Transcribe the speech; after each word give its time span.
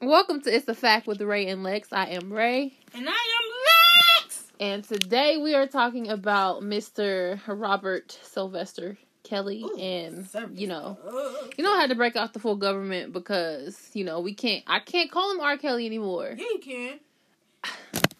Welcome 0.00 0.40
to 0.42 0.54
It's 0.54 0.68
a 0.68 0.76
Fact 0.76 1.08
with 1.08 1.20
Ray 1.20 1.48
and 1.48 1.64
Lex. 1.64 1.92
I 1.92 2.06
am 2.10 2.32
Ray. 2.32 2.72
And 2.94 3.08
I 3.08 3.10
am 3.10 4.22
Lex! 4.22 4.44
And 4.60 4.84
today 4.84 5.38
we 5.38 5.56
are 5.56 5.66
talking 5.66 6.08
about 6.08 6.62
Mr. 6.62 7.40
Robert 7.48 8.16
Sylvester 8.22 8.96
Kelly 9.24 9.64
Ooh, 9.64 9.76
and 9.76 10.28
you 10.54 10.68
know 10.68 10.96
you 11.58 11.64
know 11.64 11.74
I 11.74 11.80
had 11.80 11.90
to 11.90 11.96
break 11.96 12.14
off 12.14 12.32
the 12.32 12.38
full 12.38 12.54
government 12.54 13.12
because 13.12 13.90
you 13.92 14.04
know 14.04 14.20
we 14.20 14.34
can't 14.34 14.62
I 14.68 14.78
can't 14.78 15.10
call 15.10 15.32
him 15.32 15.40
R. 15.40 15.58
Kelly 15.58 15.84
anymore. 15.84 16.32
Yeah, 16.36 16.44
you 16.44 16.60
can. 16.60 17.00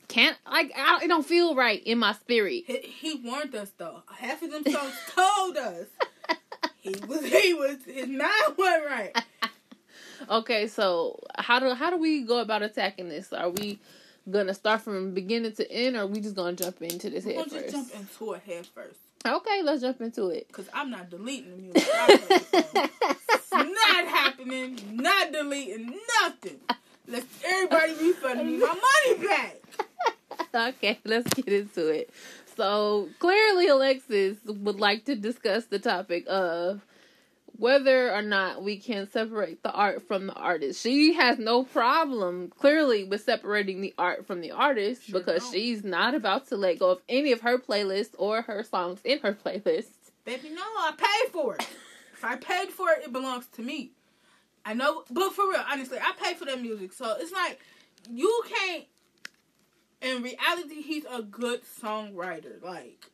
Can't 0.09 0.37
like 0.51 0.73
I, 0.77 1.05
it 1.05 1.09
don't 1.09 1.25
feel 1.25 1.55
right 1.55 1.81
in 1.85 1.99
my 1.99 2.13
spirit. 2.13 2.65
He, 2.67 2.79
he 2.79 3.15
warned 3.25 3.55
us 3.55 3.71
though. 3.79 4.03
Half 4.17 4.43
of 4.43 4.51
them 4.51 4.65
songs 4.65 4.95
told 5.15 5.57
us. 5.57 5.87
He 6.81 6.95
was 7.07 7.25
he 7.25 7.55
was 7.55 7.77
his 7.85 8.07
mind 8.07 8.57
wasn't 8.57 8.87
right. 8.87 9.25
Okay, 10.29 10.67
so 10.67 11.21
how 11.37 11.59
do 11.59 11.75
how 11.75 11.91
do 11.91 11.97
we 11.97 12.23
go 12.23 12.39
about 12.39 12.63
attacking 12.63 13.09
this? 13.09 13.33
Are 13.33 13.51
we 13.51 13.79
gonna 14.31 14.55
start 14.55 14.83
from 14.83 15.15
beginning 15.15 15.53
to 15.53 15.71
end, 15.71 15.97
or 15.97 16.01
are 16.01 16.07
we 16.07 16.21
just 16.21 16.35
gonna 16.35 16.57
jump 16.57 16.83
into 16.83 17.11
this 17.11 17.25
We're 17.25 17.35
head 17.35 17.51
first? 17.51 17.71
jump 17.71 17.95
into 17.95 18.33
it 18.33 18.43
head 18.43 18.67
first. 18.67 18.99
Okay, 19.27 19.63
let's 19.63 19.83
jump 19.83 20.01
into 20.01 20.29
it. 20.29 20.51
Cause 20.53 20.69
I'm 20.73 20.91
not 20.91 21.11
deleting 21.11 21.51
the 21.51 21.57
music. 21.57 21.89
I 21.93 22.07
heard 22.07 22.21
it, 22.31 23.21
so. 23.45 23.57
not 23.57 24.07
happening. 24.07 24.79
Not 24.93 25.33
deleting 25.33 25.99
nothing. 26.23 26.61
Let 27.07 27.25
everybody 27.45 27.93
refund 27.95 28.47
me 28.47 28.59
my 28.59 28.67
money 28.67 29.27
back. 29.27 29.57
okay, 30.55 30.99
let's 31.05 31.33
get 31.35 31.49
into 31.49 31.89
it. 31.89 32.11
So 32.57 33.09
clearly, 33.19 33.69
Alexis 33.69 34.37
would 34.45 34.81
like 34.81 35.05
to 35.07 35.17
discuss 35.17 35.67
the 35.67 35.79
topic 35.79 36.25
of 36.29 36.83
whether 37.59 38.15
or 38.15 38.23
not 38.23 38.63
we 38.63 38.79
can 38.79 39.11
separate 39.11 39.63
the 39.65 39.73
art 39.73 40.07
from 40.07 40.29
the 40.29 40.33
artist. 40.35 40.81
She 40.81 41.15
has 41.15 41.39
no 41.39 41.65
problem, 41.65 42.53
clearly, 42.57 43.03
with 43.05 43.23
separating 43.23 43.81
the 43.81 43.93
art 43.99 44.27
from 44.27 44.41
the 44.41 44.53
artist 44.53 45.05
Sure 45.05 45.19
because 45.19 45.43
don't. 45.43 45.53
she's 45.53 45.83
not 45.85 46.15
about 46.15 46.47
to 46.49 46.57
let 46.57 46.79
go 46.79 46.91
of 46.91 47.03
any 47.09 47.33
of 47.33 47.41
her 47.41 47.59
playlists 47.59 48.15
or 48.17 48.43
her 48.43 48.63
songs 48.63 49.01
in 49.05 49.19
her 49.21 49.33
playlist. 49.35 49.91
Baby, 50.25 50.51
no, 50.51 50.63
I 50.63 50.93
paid 50.97 51.33
for 51.33 51.57
it. 51.57 51.67
If 52.13 52.25
I 52.25 52.37
paid 52.37 52.71
for 52.71 52.91
it, 52.91 53.05
it 53.05 53.13
belongs 53.13 53.47
to 53.55 53.63
me. 53.63 53.91
I 54.65 54.75
know, 54.75 55.05
but 55.11 55.33
for 55.33 55.49
real, 55.51 55.65
honestly, 55.71 55.99
I 55.99 56.13
paid 56.23 56.37
for 56.37 56.45
that 56.45 56.61
music, 56.61 56.93
so 56.93 57.17
it's 57.19 57.33
like 57.33 57.61
you 58.09 58.43
can't. 58.49 58.85
In 60.01 60.23
reality, 60.23 60.83
he's 60.83 61.05
a 61.11 61.23
good 61.23 61.63
songwriter. 61.83 62.63
Like 62.63 63.07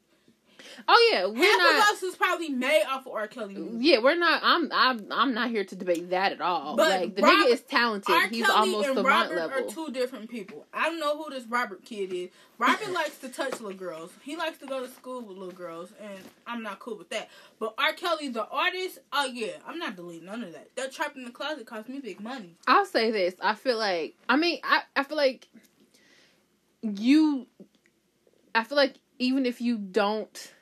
Oh 0.89 1.11
yeah, 1.13 1.27
we're 1.27 1.45
half 1.45 1.59
not. 1.59 1.75
of 1.75 1.97
us 1.97 2.03
is 2.03 2.17
probably 2.17 2.49
made 2.49 2.85
off 2.89 3.07
of 3.07 3.13
R. 3.13 3.27
Kelly. 3.29 3.57
Yeah, 3.79 3.99
we're 3.99 4.17
not. 4.17 4.41
I'm. 4.43 4.71
I'm. 4.73 5.07
I'm 5.11 5.35
not 5.35 5.51
here 5.51 5.65
to 5.65 5.77
debate 5.77 6.11
that 6.11 6.33
at 6.33 6.41
all. 6.41 6.77
But 6.77 7.01
like 7.01 7.17
the 7.17 7.23
nigga 7.23 7.53
is 7.53 7.61
talented. 7.63 8.15
R. 8.15 8.29
He's 8.29 8.47
Kelly 8.47 8.59
almost 8.59 8.89
and 8.89 8.97
Savant 8.97 9.31
Robert 9.31 9.37
level. 9.37 9.59
are 9.59 9.71
two 9.71 9.93
different 9.93 10.31
people. 10.31 10.67
I 10.73 10.89
don't 10.89 11.01
know 11.01 11.17
who 11.23 11.31
this 11.31 11.45
Robert 11.47 11.85
kid 11.85 12.13
is. 12.13 12.31
Robert 12.59 12.91
likes 12.93 13.19
to 13.19 13.29
touch 13.29 13.61
little 13.61 13.73
girls. 13.73 14.13
He 14.23 14.37
likes 14.37 14.59
to 14.59 14.67
go 14.67 14.85
to 14.85 14.91
school 14.91 15.21
with 15.23 15.37
little 15.37 15.55
girls, 15.55 15.91
and 16.01 16.19
I'm 16.47 16.63
not 16.63 16.79
cool 16.79 16.97
with 16.97 17.11
that. 17.11 17.29
But 17.59 17.75
R. 17.79 17.93
Kelly, 17.93 18.29
the 18.29 18.47
artist, 18.47 19.01
oh 19.13 19.27
yeah, 19.27 19.53
I'm 19.67 19.79
not 19.79 19.97
deleting 19.97 20.27
none 20.27 20.43
of 20.45 20.53
that. 20.53 20.75
That 20.77 20.93
Trapped 20.93 21.17
in 21.17 21.25
the 21.25 21.31
Closet 21.31 21.67
cost 21.67 21.89
me 21.89 21.99
big 21.99 22.21
money. 22.21 22.57
I'll 22.67 22.87
say 22.87 23.11
this. 23.11 23.35
I 23.41 23.55
feel 23.55 23.79
like 23.79 24.15
I 24.29 24.37
mean 24.37 24.61
I, 24.63 24.83
I 24.95 25.03
feel 25.03 25.17
like 25.17 25.49
you 26.83 27.47
I 28.55 28.63
feel 28.65 28.77
like 28.77 28.95
even 29.25 29.47
if 29.47 29.61
you 29.61 29.79
don't 29.79 30.53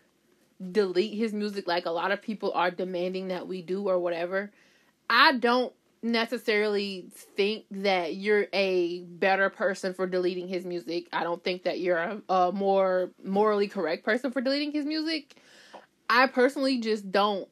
delete 0.70 1.14
his 1.14 1.32
music 1.32 1.66
like 1.66 1.86
a 1.86 1.90
lot 1.90 2.12
of 2.12 2.22
people 2.22 2.52
are 2.52 2.70
demanding 2.70 3.28
that 3.28 3.48
we 3.48 3.62
do 3.62 3.88
or 3.88 3.98
whatever, 3.98 4.50
I 5.10 5.32
don't 5.32 5.72
necessarily 6.02 7.06
think 7.36 7.64
that 7.70 8.14
you're 8.14 8.46
a 8.52 9.00
better 9.02 9.50
person 9.50 9.94
for 9.94 10.06
deleting 10.06 10.48
his 10.48 10.64
music. 10.64 11.08
I 11.12 11.22
don't 11.24 11.42
think 11.42 11.64
that 11.64 11.80
you're 11.80 11.98
a, 11.98 12.22
a 12.28 12.52
more 12.52 13.10
morally 13.24 13.68
correct 13.68 14.04
person 14.04 14.30
for 14.30 14.40
deleting 14.40 14.72
his 14.72 14.84
music. 14.84 15.36
I 16.08 16.26
personally 16.28 16.78
just 16.78 17.10
don't 17.10 17.48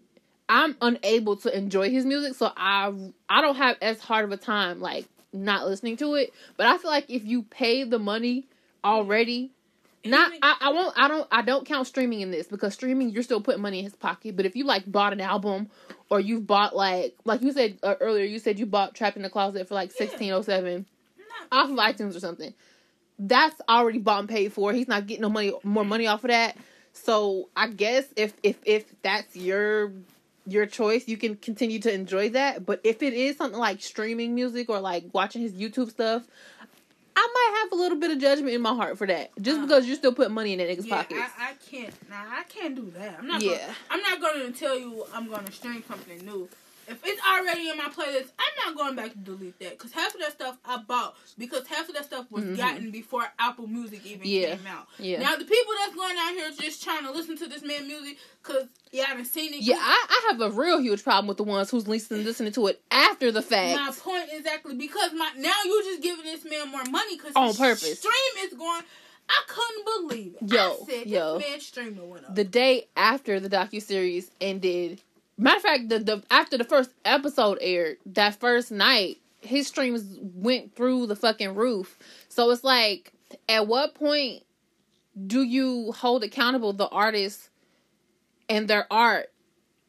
I'm 0.48 0.76
unable 0.80 1.36
to 1.36 1.56
enjoy 1.56 1.90
his 1.90 2.04
music, 2.04 2.34
so 2.34 2.52
I 2.56 2.92
I 3.28 3.40
don't 3.40 3.54
have 3.56 3.76
as 3.80 4.00
hard 4.00 4.24
of 4.24 4.32
a 4.32 4.36
time 4.36 4.80
like 4.80 5.06
not 5.32 5.66
listening 5.66 5.96
to 5.98 6.14
it. 6.14 6.32
But 6.56 6.66
I 6.66 6.76
feel 6.78 6.90
like 6.90 7.08
if 7.08 7.24
you 7.24 7.44
pay 7.44 7.84
the 7.84 8.00
money 8.00 8.48
already, 8.84 9.52
not 10.04 10.32
I, 10.42 10.56
I 10.60 10.72
won't 10.72 10.94
I 10.98 11.08
don't 11.08 11.28
I 11.30 11.42
don't 11.42 11.66
count 11.66 11.86
streaming 11.86 12.20
in 12.20 12.30
this 12.30 12.46
because 12.46 12.74
streaming 12.74 13.10
you're 13.10 13.22
still 13.22 13.40
putting 13.40 13.60
money 13.60 13.78
in 13.78 13.84
his 13.84 13.94
pocket. 13.94 14.36
But 14.36 14.46
if 14.46 14.56
you 14.56 14.64
like 14.64 14.90
bought 14.90 15.12
an 15.12 15.20
album 15.20 15.68
or 16.10 16.20
you've 16.20 16.46
bought 16.46 16.74
like 16.74 17.16
like 17.24 17.42
you 17.42 17.52
said 17.52 17.78
uh, 17.82 17.96
earlier, 18.00 18.24
you 18.24 18.38
said 18.38 18.58
you 18.58 18.66
bought 18.66 18.94
Trapped 18.94 19.16
in 19.16 19.22
the 19.22 19.30
Closet 19.30 19.68
for 19.68 19.74
like 19.74 19.92
sixteen 19.92 20.32
oh 20.32 20.42
seven 20.42 20.86
off 21.52 21.70
of 21.70 21.76
iTunes 21.76 22.16
or 22.16 22.20
something. 22.20 22.54
That's 23.18 23.60
already 23.68 23.98
bought 23.98 24.20
and 24.20 24.28
paid 24.28 24.52
for. 24.52 24.72
He's 24.72 24.88
not 24.88 25.06
getting 25.06 25.22
no 25.22 25.28
money 25.28 25.52
more 25.62 25.84
money 25.84 26.06
off 26.06 26.24
of 26.24 26.28
that. 26.30 26.56
So 26.92 27.50
I 27.54 27.68
guess 27.68 28.06
if 28.16 28.32
if 28.42 28.56
if 28.64 28.84
that's 29.02 29.36
your 29.36 29.92
your 30.46 30.66
choice, 30.66 31.06
you 31.06 31.16
can 31.16 31.36
continue 31.36 31.78
to 31.80 31.92
enjoy 31.92 32.30
that. 32.30 32.64
But 32.64 32.80
if 32.84 33.02
it 33.02 33.12
is 33.12 33.36
something 33.36 33.58
like 33.58 33.82
streaming 33.82 34.34
music 34.34 34.68
or 34.68 34.80
like 34.80 35.04
watching 35.12 35.42
his 35.42 35.52
YouTube 35.52 35.90
stuff, 35.90 36.26
might 37.32 37.58
have 37.62 37.72
a 37.72 37.74
little 37.82 37.98
bit 37.98 38.10
of 38.10 38.18
judgment 38.18 38.54
in 38.54 38.60
my 38.62 38.74
heart 38.74 38.96
for 38.98 39.06
that. 39.06 39.30
Just 39.40 39.58
Uh, 39.60 39.62
because 39.66 39.86
you're 39.86 39.96
still 39.96 40.12
putting 40.14 40.34
money 40.34 40.52
in 40.52 40.58
that 40.58 40.68
nigga's 40.68 40.86
yeah, 40.86 40.96
pockets. 40.96 41.20
I, 41.38 41.50
I 41.50 41.52
can't. 41.70 42.10
Nah, 42.10 42.16
I 42.16 42.42
can't 42.48 42.74
do 42.74 42.90
that. 42.98 43.16
I'm 43.18 43.26
not. 43.26 43.42
Yeah. 43.42 43.58
Gonna, 43.58 43.74
I'm 43.90 44.00
not 44.02 44.20
going 44.20 44.52
to 44.52 44.58
tell 44.58 44.78
you 44.78 45.04
I'm 45.12 45.28
going 45.28 45.44
to 45.44 45.52
stream 45.52 45.82
something 45.88 46.24
new. 46.24 46.48
If 46.90 47.00
it's 47.04 47.20
already 47.26 47.68
in 47.68 47.76
my 47.78 47.84
playlist, 47.88 48.30
I'm 48.38 48.74
not 48.74 48.76
going 48.76 48.96
back 48.96 49.12
to 49.12 49.18
delete 49.18 49.58
that 49.60 49.78
because 49.78 49.92
half 49.92 50.14
of 50.14 50.20
that 50.20 50.32
stuff 50.32 50.58
I 50.64 50.78
bought 50.78 51.16
because 51.38 51.66
half 51.68 51.88
of 51.88 51.94
that 51.94 52.04
stuff 52.04 52.26
was 52.30 52.44
Mhm. 52.44 52.56
gotten 52.56 52.90
before 52.90 53.24
Apple 53.38 53.66
Music 53.66 54.04
even 54.04 54.26
Yeah. 54.26 54.56
came 54.56 54.66
out. 54.66 54.88
yeah. 54.98 55.20
Now 55.20 55.36
the 55.36 55.44
people 55.44 55.72
that's 55.82 55.94
going 55.94 56.16
out 56.18 56.32
here 56.34 56.50
just 56.60 56.82
trying 56.82 57.04
to 57.04 57.12
listen 57.12 57.36
to 57.38 57.46
this 57.46 57.62
man 57.62 57.86
music 57.86 58.18
because 58.42 58.64
you 58.90 59.02
haven't 59.04 59.26
seen 59.26 59.54
it. 59.54 59.62
yeah, 59.62 59.76
I, 59.78 60.06
I 60.08 60.30
have 60.32 60.40
a 60.40 60.50
real 60.50 60.80
huge 60.80 61.02
problem 61.04 61.28
with 61.28 61.36
the 61.36 61.44
ones 61.44 61.70
who's 61.70 61.86
listening 61.86 62.24
listening 62.24 62.52
to 62.52 62.66
it 62.66 62.82
after 62.90 63.30
the 63.30 63.42
fact. 63.42 63.78
My 63.78 63.92
point 63.92 64.28
exactly 64.32 64.74
because 64.74 65.12
my 65.12 65.30
now 65.36 65.52
you're 65.64 65.82
just 65.82 66.02
giving 66.02 66.24
this 66.24 66.44
man 66.44 66.68
more 66.70 66.84
money 66.84 67.16
because 67.16 67.32
On 67.36 67.54
purpose. 67.54 67.98
Stream 67.98 68.12
is 68.44 68.54
going. 68.54 68.82
I 69.32 69.42
couldn't 69.46 70.08
believe 70.08 70.34
it. 70.42 70.52
Yo, 70.52 70.58
I 70.58 70.84
said 70.90 71.06
yo. 71.06 71.38
this 71.38 71.48
man 71.48 71.60
streamer 71.60 72.04
went 72.04 72.24
up. 72.24 72.34
the 72.34 72.42
day 72.42 72.88
after 72.96 73.38
the 73.38 73.48
docu 73.48 73.80
series 73.80 74.28
ended. 74.40 75.00
Matter 75.40 75.56
of 75.56 75.62
fact, 75.62 75.88
the, 75.88 75.98
the 76.00 76.22
after 76.30 76.58
the 76.58 76.64
first 76.64 76.90
episode 77.02 77.56
aired, 77.62 77.96
that 78.04 78.38
first 78.38 78.70
night, 78.70 79.20
his 79.40 79.66
streams 79.66 80.18
went 80.20 80.76
through 80.76 81.06
the 81.06 81.16
fucking 81.16 81.54
roof. 81.54 81.98
So 82.28 82.50
it's 82.50 82.62
like, 82.62 83.14
at 83.48 83.66
what 83.66 83.94
point 83.94 84.42
do 85.26 85.42
you 85.42 85.92
hold 85.92 86.24
accountable 86.24 86.74
the 86.74 86.88
artists 86.88 87.48
and 88.50 88.68
their 88.68 88.86
art 88.92 89.32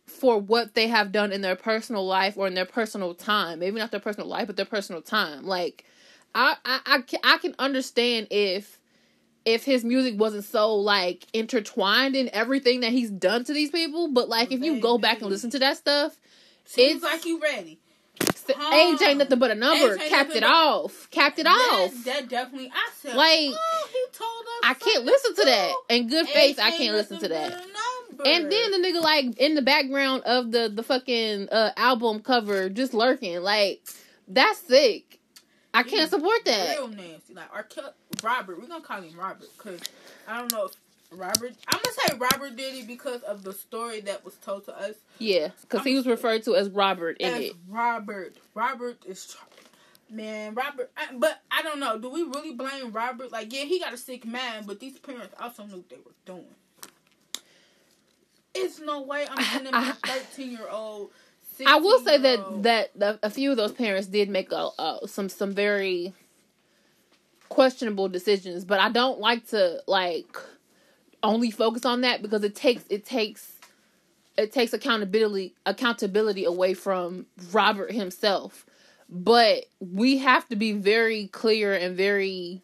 for 0.05 0.39
what 0.39 0.73
they 0.73 0.87
have 0.87 1.11
done 1.11 1.33
in 1.33 1.41
their 1.41 1.57
personal 1.57 2.05
life 2.05 2.37
or 2.37 2.47
in 2.47 2.53
their 2.53 2.65
personal 2.65 3.13
time? 3.13 3.59
Maybe 3.59 3.77
not 3.77 3.91
their 3.91 3.99
personal 3.99 4.29
life, 4.29 4.47
but 4.47 4.55
their 4.55 4.65
personal 4.65 5.01
time. 5.01 5.45
Like, 5.45 5.83
I 6.33 6.55
I 6.63 6.79
I 6.85 7.03
I 7.25 7.37
can 7.39 7.55
understand 7.59 8.27
if 8.31 8.79
if 9.45 9.63
his 9.63 9.83
music 9.83 10.19
wasn't 10.19 10.43
so 10.43 10.75
like 10.75 11.25
intertwined 11.33 12.15
in 12.15 12.29
everything 12.33 12.81
that 12.81 12.91
he's 12.91 13.09
done 13.09 13.43
to 13.45 13.53
these 13.53 13.71
people, 13.71 14.07
but 14.09 14.29
like 14.29 14.51
if 14.51 14.61
you 14.61 14.79
go 14.79 14.97
back 14.97 15.21
and 15.21 15.29
listen 15.29 15.49
to 15.51 15.59
that 15.59 15.77
stuff, 15.77 16.17
Seems 16.65 16.97
it's- 16.97 17.13
like 17.13 17.25
you 17.25 17.39
ready. 17.39 17.79
age 18.73 19.01
ain't 19.01 19.17
nothing 19.17 19.39
but 19.39 19.49
a 19.51 19.55
number. 19.55 19.97
Capped 19.97 20.35
it 20.35 20.43
off. 20.43 21.09
Capped 21.09 21.39
it 21.39 21.43
That, 21.43 21.89
off. 21.93 22.03
that 22.05 22.29
definitely. 22.29 22.69
I 22.73 22.89
said, 22.99 23.15
Like, 23.15 23.49
oh, 23.53 23.87
he 23.91 24.05
told 24.13 24.45
us. 24.45 24.61
I 24.63 24.73
can't 24.75 25.05
listen 25.05 25.35
to 25.35 25.45
that. 25.45 25.73
In 25.89 26.07
good 26.07 26.27
faith, 26.27 26.59
I 26.59 26.71
can't 26.71 26.95
listen 26.95 27.19
to 27.19 27.27
that. 27.29 27.51
but 27.51 28.27
a 28.27 28.29
number. 28.29 28.45
And 28.45 28.51
then 28.51 28.71
the 28.71 28.77
nigga 28.87 29.01
like 29.01 29.37
in 29.37 29.55
the 29.55 29.61
background 29.63 30.23
of 30.23 30.51
the 30.51 30.69
the 30.69 30.83
fucking 30.83 31.49
uh, 31.49 31.71
album 31.77 32.19
cover 32.19 32.69
just 32.69 32.93
lurking. 32.93 33.41
Like 33.41 33.81
that's 34.27 34.59
sick. 34.59 35.19
I 35.73 35.83
can't 35.83 36.09
support 36.09 36.43
that. 36.45 36.77
real 36.77 36.87
nasty. 36.89 37.33
Like 37.33 37.49
our 37.53 37.63
Robert, 38.23 38.59
we're 38.59 38.67
gonna 38.67 38.83
call 38.83 39.01
him 39.01 39.17
Robert 39.17 39.47
because 39.57 39.81
I 40.27 40.39
don't 40.39 40.51
know 40.51 40.65
if 40.65 40.71
Robert. 41.11 41.53
I'm 41.67 41.79
gonna 41.81 41.95
say 42.07 42.17
Robert 42.17 42.55
did 42.55 42.75
it 42.75 42.87
because 42.87 43.21
of 43.23 43.43
the 43.43 43.53
story 43.53 44.01
that 44.01 44.23
was 44.23 44.35
told 44.35 44.65
to 44.65 44.77
us. 44.77 44.95
Yeah, 45.19 45.49
because 45.61 45.83
he 45.83 45.95
was 45.95 46.07
referred 46.07 46.43
to 46.43 46.55
as 46.55 46.69
Robert 46.69 47.17
in 47.19 47.33
As 47.33 47.39
it. 47.41 47.53
Robert, 47.67 48.37
Robert 48.55 49.03
is. 49.05 49.35
Man, 50.09 50.55
Robert, 50.55 50.91
I, 50.97 51.07
but 51.13 51.39
I 51.49 51.61
don't 51.61 51.79
know. 51.79 51.97
Do 51.97 52.09
we 52.09 52.23
really 52.23 52.51
blame 52.51 52.91
Robert? 52.91 53.31
Like, 53.31 53.53
yeah, 53.53 53.63
he 53.63 53.79
got 53.79 53.93
a 53.93 53.97
sick 53.97 54.25
man, 54.25 54.65
but 54.65 54.81
these 54.81 54.99
parents 54.99 55.33
also 55.39 55.63
knew 55.63 55.77
what 55.77 55.89
they 55.89 55.95
were 55.95 56.11
doing. 56.25 56.53
It's 58.53 58.81
no 58.81 59.03
way 59.03 59.25
I'm 59.29 59.41
sending 59.41 59.71
my 59.71 59.93
13 60.05 60.51
year 60.51 60.67
old. 60.69 61.11
I 61.65 61.77
will 61.77 61.99
say 61.99 62.17
that 62.17 62.63
that 62.63 62.99
the, 62.99 63.19
a 63.23 63.29
few 63.29 63.51
of 63.51 63.57
those 63.57 63.71
parents 63.71 64.07
did 64.07 64.29
make 64.29 64.51
a, 64.51 64.69
uh, 64.77 65.07
some 65.07 65.29
some 65.29 65.53
very 65.53 66.13
questionable 67.51 68.07
decisions, 68.09 68.63
but 68.65 68.79
I 68.79 68.89
don't 68.89 69.19
like 69.19 69.47
to 69.49 69.83
like 69.85 70.37
only 71.21 71.51
focus 71.51 71.85
on 71.85 72.01
that 72.01 72.21
because 72.21 72.43
it 72.45 72.55
takes 72.55 72.85
it 72.89 73.05
takes 73.05 73.51
it 74.37 74.53
takes 74.53 74.73
accountability 74.73 75.53
accountability 75.65 76.45
away 76.45 76.73
from 76.73 77.25
Robert 77.51 77.91
himself. 77.91 78.65
but 79.09 79.65
we 79.81 80.17
have 80.19 80.47
to 80.47 80.55
be 80.55 80.71
very 80.71 81.27
clear 81.27 81.73
and 81.73 81.97
very 81.97 82.61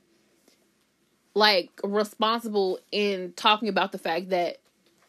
like 1.35 1.69
responsible 1.83 2.79
in 2.91 3.33
talking 3.35 3.67
about 3.69 3.91
the 3.91 3.97
fact 3.97 4.29
that 4.29 4.57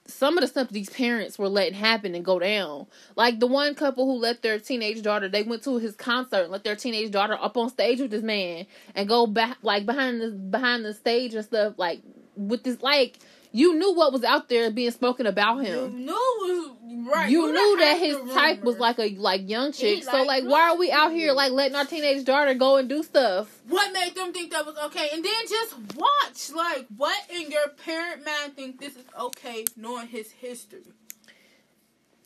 some 0.08 0.38
of 0.38 0.40
the 0.40 0.48
stuff 0.48 0.70
these 0.70 0.90
parents 0.90 1.38
were 1.38 1.48
letting 1.48 1.74
happen 1.74 2.14
and 2.14 2.24
go 2.24 2.38
down. 2.38 2.86
Like 3.14 3.40
the 3.40 3.46
one 3.46 3.74
couple 3.74 4.06
who 4.06 4.18
let 4.18 4.42
their 4.42 4.58
teenage 4.58 5.02
daughter, 5.02 5.28
they 5.28 5.42
went 5.42 5.62
to 5.64 5.78
his 5.78 5.94
concert 5.94 6.42
and 6.44 6.50
let 6.50 6.64
their 6.64 6.76
teenage 6.76 7.10
daughter 7.10 7.36
up 7.40 7.56
on 7.56 7.68
stage 7.68 8.00
with 8.00 8.10
this 8.10 8.22
man 8.22 8.66
and 8.94 9.08
go 9.08 9.26
back 9.26 9.58
like 9.62 9.84
behind 9.86 10.20
the 10.20 10.30
behind 10.30 10.84
the 10.84 10.94
stage 10.94 11.34
and 11.34 11.44
stuff 11.44 11.74
like 11.76 12.00
with 12.36 12.62
this 12.64 12.82
like 12.82 13.18
you 13.52 13.74
knew 13.78 13.94
what 13.94 14.12
was 14.12 14.24
out 14.24 14.48
there 14.48 14.70
being 14.70 14.90
spoken 14.90 15.26
about 15.26 15.64
him. 15.64 15.92
You 15.92 16.06
knew 16.06 16.12
was 16.12 16.70
right. 17.12 17.30
You 17.30 17.46
Who 17.46 17.52
knew 17.52 17.78
that 17.78 17.98
his 17.98 18.16
type 18.34 18.62
was 18.62 18.78
like 18.78 18.98
a 18.98 19.08
like 19.16 19.48
young 19.48 19.72
chick. 19.72 20.04
So 20.04 20.22
like 20.22 20.42
like 20.42 20.44
why 20.44 20.70
are 20.70 20.76
we 20.76 20.90
out 20.90 21.12
here 21.12 21.32
like 21.32 21.52
letting 21.52 21.76
our 21.76 21.84
teenage 21.84 22.24
daughter 22.24 22.54
go 22.54 22.76
and 22.76 22.88
do 22.88 23.02
stuff? 23.02 23.60
What 23.68 23.92
made 23.92 24.14
them 24.14 24.32
think 24.32 24.50
that 24.52 24.66
was 24.66 24.76
okay? 24.86 25.08
And 25.12 25.24
then 25.24 25.32
just 25.48 25.74
watch, 25.94 26.50
like, 26.54 26.86
what 26.96 27.18
in 27.30 27.50
your 27.50 27.68
parent 27.84 28.24
mind 28.24 28.56
think 28.56 28.80
this 28.80 28.96
is 28.96 29.04
okay, 29.18 29.64
knowing 29.76 30.08
his 30.08 30.30
history? 30.30 30.82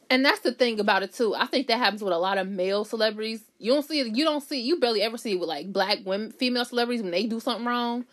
And 0.09 0.25
that's 0.25 0.41
the 0.41 0.53
thing 0.53 0.79
about 0.79 1.03
it 1.03 1.15
too. 1.15 1.35
I 1.35 1.47
think 1.47 1.69
that 1.69 1.79
happens 1.79 2.05
with 2.05 2.13
a 2.13 2.19
lot 2.19 2.37
of 2.37 2.47
male 2.47 2.85
celebrities. 2.85 3.41
You 3.59 3.73
don't 3.73 3.83
see 3.83 4.01
it. 4.01 4.15
You 4.15 4.25
don't 4.25 4.43
see. 4.43 4.61
You 4.61 4.79
barely 4.79 5.01
ever 5.01 5.17
see 5.17 5.33
it 5.33 5.41
with 5.41 5.49
like 5.49 5.73
black 5.73 6.01
women, 6.05 6.33
female 6.33 6.67
celebrities 6.67 7.03
when 7.03 7.13
they 7.13 7.27
do 7.27 7.41
something 7.41 7.65
wrong. 7.67 8.05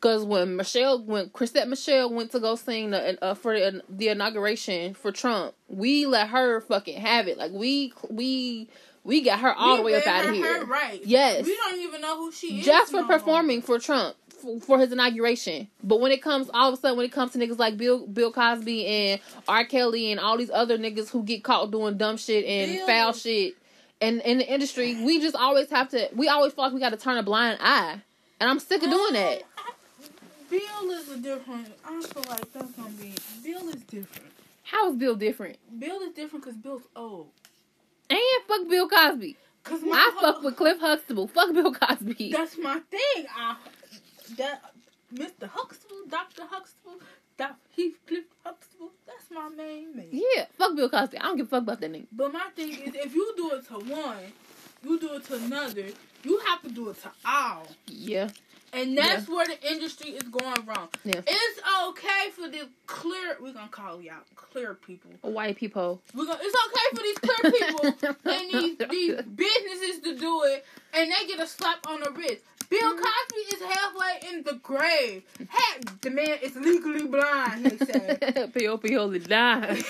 Because 0.00 0.24
when 0.24 0.56
Michele, 0.56 1.02
when 1.04 1.28
Chrisette 1.28 1.68
Michele 1.68 2.08
went 2.10 2.32
to 2.32 2.40
go 2.40 2.56
sing 2.56 2.90
the, 2.90 3.22
uh, 3.22 3.34
for 3.34 3.52
the, 3.58 3.82
the 3.88 4.08
inauguration 4.08 4.94
for 4.94 5.12
Trump, 5.12 5.54
we 5.68 6.06
let 6.06 6.28
her 6.28 6.62
fucking 6.62 6.98
have 6.98 7.28
it. 7.28 7.36
Like 7.36 7.52
we 7.52 7.92
we 8.08 8.68
we 9.04 9.20
got 9.22 9.40
her 9.40 9.52
all 9.52 9.72
We 9.72 9.76
the 9.78 9.82
way 9.82 9.94
up 9.96 10.06
out 10.06 10.24
of 10.26 10.34
here. 10.34 10.60
her 10.60 10.64
right. 10.64 11.00
Yes. 11.04 11.44
We 11.44 11.54
don't 11.56 11.80
even 11.80 12.00
know 12.00 12.16
who 12.16 12.32
she 12.32 12.60
is. 12.60 12.64
just 12.64 12.92
for 12.92 13.02
no 13.02 13.06
more. 13.08 13.18
performing 13.18 13.60
for 13.60 13.78
Trump 13.78 14.16
for, 14.40 14.58
for 14.60 14.78
his 14.78 14.90
inauguration. 14.90 15.68
But 15.84 16.00
when 16.00 16.12
it 16.12 16.22
comes, 16.22 16.48
all 16.54 16.68
of 16.72 16.78
a 16.78 16.80
sudden, 16.80 16.96
when 16.96 17.04
it 17.04 17.12
comes 17.12 17.32
to 17.32 17.38
niggas 17.38 17.58
like 17.58 17.76
Bill 17.76 18.06
Bill 18.06 18.32
Cosby 18.32 18.86
and 18.86 19.20
R. 19.48 19.66
Kelly 19.66 20.10
and 20.12 20.18
all 20.18 20.38
these 20.38 20.50
other 20.50 20.78
niggas 20.78 21.10
who 21.10 21.22
get 21.24 21.44
caught 21.44 21.70
doing 21.70 21.98
dumb 21.98 22.16
shit 22.16 22.46
and 22.46 22.72
Bill- 22.72 22.86
foul 22.86 23.12
shit, 23.12 23.54
and 24.00 24.22
in 24.22 24.38
the 24.38 24.50
industry, 24.50 25.04
we 25.04 25.20
just 25.20 25.36
always 25.36 25.68
have 25.68 25.90
to. 25.90 26.08
We 26.14 26.28
always 26.28 26.54
feel 26.54 26.64
like 26.64 26.72
we 26.72 26.80
got 26.80 26.90
to 26.90 26.96
turn 26.96 27.18
a 27.18 27.22
blind 27.22 27.58
eye, 27.60 28.00
and 28.40 28.48
I'm 28.48 28.60
sick 28.60 28.82
of 28.82 28.88
doing 28.90 29.12
that. 29.12 29.42
Bill 30.50 30.90
is 30.90 31.08
a 31.08 31.16
different. 31.18 31.68
I 31.84 32.02
feel 32.02 32.24
like 32.28 32.52
that's 32.52 32.72
gonna 32.72 32.90
be. 32.90 33.14
Bill 33.44 33.68
is 33.68 33.82
different. 33.82 34.32
How 34.64 34.90
is 34.90 34.96
Bill 34.96 35.14
different? 35.14 35.56
Bill 35.78 36.00
is 36.00 36.12
different 36.12 36.44
because 36.44 36.58
Bill's 36.58 36.82
old. 36.96 37.28
And 38.08 38.18
fuck 38.48 38.68
Bill 38.68 38.88
Cosby. 38.88 39.36
Cause 39.62 39.80
I 39.84 40.18
fuck 40.20 40.42
with 40.42 40.56
Cliff 40.56 40.80
Huxtable. 40.80 41.28
Fuck 41.28 41.52
Bill 41.54 41.72
Cosby. 41.72 42.32
That's 42.32 42.58
my 42.58 42.80
thing. 42.90 43.26
I 43.36 43.56
that 44.36 44.72
Mr. 45.14 45.48
Huxtable, 45.48 46.02
Doctor 46.08 46.42
Huxtable, 46.48 47.00
Doc 47.36 47.56
Heathcliff 47.76 48.24
Huxtable. 48.44 48.90
That's 49.06 49.30
my 49.30 49.48
main 49.48 49.94
man. 49.94 50.08
Yeah, 50.10 50.46
fuck 50.58 50.74
Bill 50.74 50.88
Cosby. 50.88 51.18
I 51.18 51.22
don't 51.22 51.36
give 51.36 51.46
a 51.46 51.50
fuck 51.50 51.62
about 51.62 51.80
that 51.80 51.92
nigga. 51.92 52.06
But 52.10 52.32
my 52.32 52.48
thing 52.56 52.70
is, 52.70 52.94
if 52.94 53.14
you 53.14 53.32
do 53.36 53.52
it 53.52 53.66
to 53.68 53.74
one, 53.74 54.18
you 54.82 54.98
do 54.98 55.14
it 55.14 55.24
to 55.26 55.36
another. 55.36 55.86
You 56.24 56.38
have 56.46 56.62
to 56.62 56.70
do 56.70 56.90
it 56.90 57.00
to 57.02 57.10
all. 57.24 57.66
Yeah, 57.86 58.28
And 58.72 58.96
that's 58.96 59.28
where 59.28 59.46
the 59.46 59.58
industry 59.72 60.10
is 60.10 60.22
going 60.24 60.64
wrong. 60.66 60.88
Yeah. 61.04 61.20
It's 61.26 61.60
okay 61.88 62.30
for 62.32 62.48
the 62.48 62.68
clear. 62.86 63.36
We're 63.40 63.52
gonna 63.52 63.68
call 63.68 64.00
y'all 64.00 64.14
clear 64.36 64.74
people. 64.74 65.10
white 65.22 65.56
people. 65.56 66.00
We're 66.14 66.26
gonna. 66.26 66.38
It's 66.42 66.56
okay 66.66 66.96
for 66.96 67.02
these 67.02 67.18
clear 67.18 67.52
people 67.52 67.84
and 68.32 68.50
these 68.52 68.78
these 68.88 69.22
businesses 69.22 70.00
to 70.04 70.16
do 70.16 70.42
it, 70.44 70.64
and 70.94 71.10
they 71.10 71.26
get 71.26 71.40
a 71.40 71.46
slap 71.46 71.84
on 71.88 72.00
the 72.00 72.10
wrist. 72.12 72.42
Bill 72.68 72.80
Mm-hmm. 72.80 73.02
Cosby 73.02 73.56
is 73.56 73.62
halfway 73.62 74.28
in 74.30 74.42
the 74.44 74.54
grave. 74.62 75.24
Hey, 75.38 75.80
the 76.02 76.10
man 76.10 76.38
is 76.40 76.54
legally 76.54 77.04
blind. 77.08 77.66
Say 77.84 78.48
P.O.P. 78.54 78.94
hold 78.94 79.14
it 79.16 79.26
down. 79.28 79.62
legally 79.62 79.84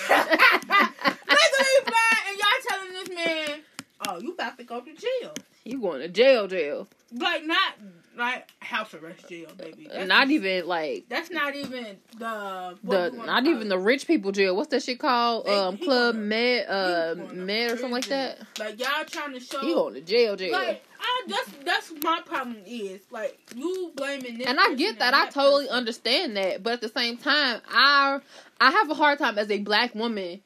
blind, 1.85 2.21
and 2.27 2.37
y'all 2.39 2.61
telling 2.67 2.91
this 2.93 3.09
man, 3.15 3.59
"Oh, 4.07 4.17
you 4.19 4.33
about 4.33 4.57
to 4.57 4.63
go 4.63 4.81
to 4.81 4.93
jail." 4.93 5.33
You 5.63 5.79
going 5.79 6.01
to 6.01 6.07
jail, 6.07 6.47
jail. 6.47 6.87
Like 7.13 7.45
not 7.45 7.73
like 8.17 8.47
house 8.59 8.93
arrest 8.93 9.27
jail, 9.29 9.49
baby. 9.57 9.87
That's, 9.91 10.07
not 10.07 10.29
even 10.29 10.67
like 10.67 11.05
That's 11.09 11.29
not 11.31 11.55
even 11.55 11.97
the 12.17 12.77
what 12.81 13.11
the 13.13 13.17
not 13.25 13.45
even 13.45 13.63
it. 13.63 13.69
the 13.69 13.79
rich 13.79 14.05
people 14.07 14.31
jail. 14.31 14.55
What's 14.55 14.69
that 14.69 14.83
shit 14.83 14.99
called? 14.99 15.45
They- 15.45 15.57
Um, 15.57 15.77
Club 15.77 16.15
Med, 16.15 16.67
uh, 16.69 17.15
Med 17.33 17.71
or 17.71 17.75
something 17.77 17.91
like 17.91 18.07
that. 18.07 18.39
Like 18.59 18.79
y'all 18.79 19.05
trying 19.05 19.33
to 19.33 19.39
show. 19.39 19.61
You 19.61 19.75
going 19.75 19.93
to 19.95 20.01
jail, 20.01 20.35
jail. 20.35 20.51
Like 20.51 20.83
I, 20.99 21.23
that's 21.27 21.49
that's 21.65 21.93
my 22.03 22.21
problem 22.25 22.57
is 22.65 23.01
like 23.11 23.37
you 23.55 23.91
blaming 23.95 24.37
this. 24.37 24.47
and 24.47 24.59
I 24.59 24.73
get 24.75 24.91
and 24.91 24.99
that. 24.99 25.13
I 25.13 25.29
totally 25.29 25.65
person. 25.65 25.77
understand 25.77 26.37
that. 26.37 26.63
But 26.63 26.73
at 26.73 26.81
the 26.81 26.89
same 26.89 27.17
time, 27.17 27.61
I 27.69 28.19
I 28.59 28.71
have 28.71 28.89
a 28.89 28.93
hard 28.93 29.19
time 29.19 29.37
as 29.37 29.49
a 29.49 29.59
black 29.59 29.95
woman 29.95 30.41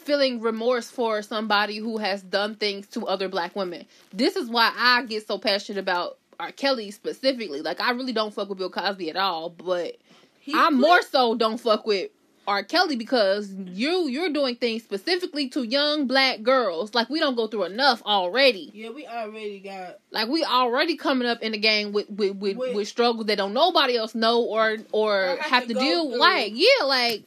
feeling 0.00 0.40
remorse 0.40 0.90
for 0.90 1.22
somebody 1.22 1.76
who 1.76 1.98
has 1.98 2.22
done 2.22 2.54
things 2.56 2.86
to 2.88 3.06
other 3.06 3.28
black 3.28 3.54
women. 3.54 3.86
This 4.12 4.36
is 4.36 4.48
why 4.48 4.72
I 4.76 5.04
get 5.04 5.26
so 5.26 5.38
passionate 5.38 5.78
about 5.80 6.18
R. 6.38 6.52
Kelly 6.52 6.90
specifically. 6.90 7.60
Like 7.60 7.80
I 7.80 7.90
really 7.92 8.12
don't 8.12 8.32
fuck 8.34 8.48
with 8.48 8.58
Bill 8.58 8.70
Cosby 8.70 9.10
at 9.10 9.16
all, 9.16 9.50
but 9.50 9.96
He 10.40 10.54
I 10.54 10.66
put- 10.70 10.74
more 10.74 11.02
so 11.02 11.34
don't 11.34 11.58
fuck 11.58 11.86
with 11.86 12.10
R. 12.48 12.64
Kelly 12.64 12.96
because 12.96 13.52
you 13.52 14.08
you're 14.08 14.30
doing 14.32 14.56
things 14.56 14.82
specifically 14.82 15.48
to 15.50 15.62
young 15.62 16.06
black 16.06 16.42
girls. 16.42 16.94
Like 16.94 17.08
we 17.10 17.20
don't 17.20 17.36
go 17.36 17.46
through 17.46 17.64
enough 17.64 18.02
already. 18.04 18.70
Yeah, 18.74 18.90
we 18.90 19.06
already 19.06 19.60
got. 19.60 19.98
Like 20.10 20.28
we 20.28 20.42
already 20.42 20.96
coming 20.96 21.28
up 21.28 21.42
in 21.42 21.52
the 21.52 21.58
game 21.58 21.92
with 21.92 22.08
with 22.10 22.36
with, 22.36 22.56
With- 22.56 22.74
with 22.74 22.88
struggles 22.88 23.26
that 23.26 23.36
don't 23.36 23.52
nobody 23.52 23.96
else 23.96 24.14
know 24.14 24.42
or 24.42 24.78
or 24.90 25.22
Or 25.24 25.36
have 25.36 25.38
have 25.40 25.62
to 25.68 25.74
to 25.74 25.80
deal 25.80 26.08
through. 26.10 26.18
like 26.18 26.52
yeah 26.54 26.84
like. 26.86 27.24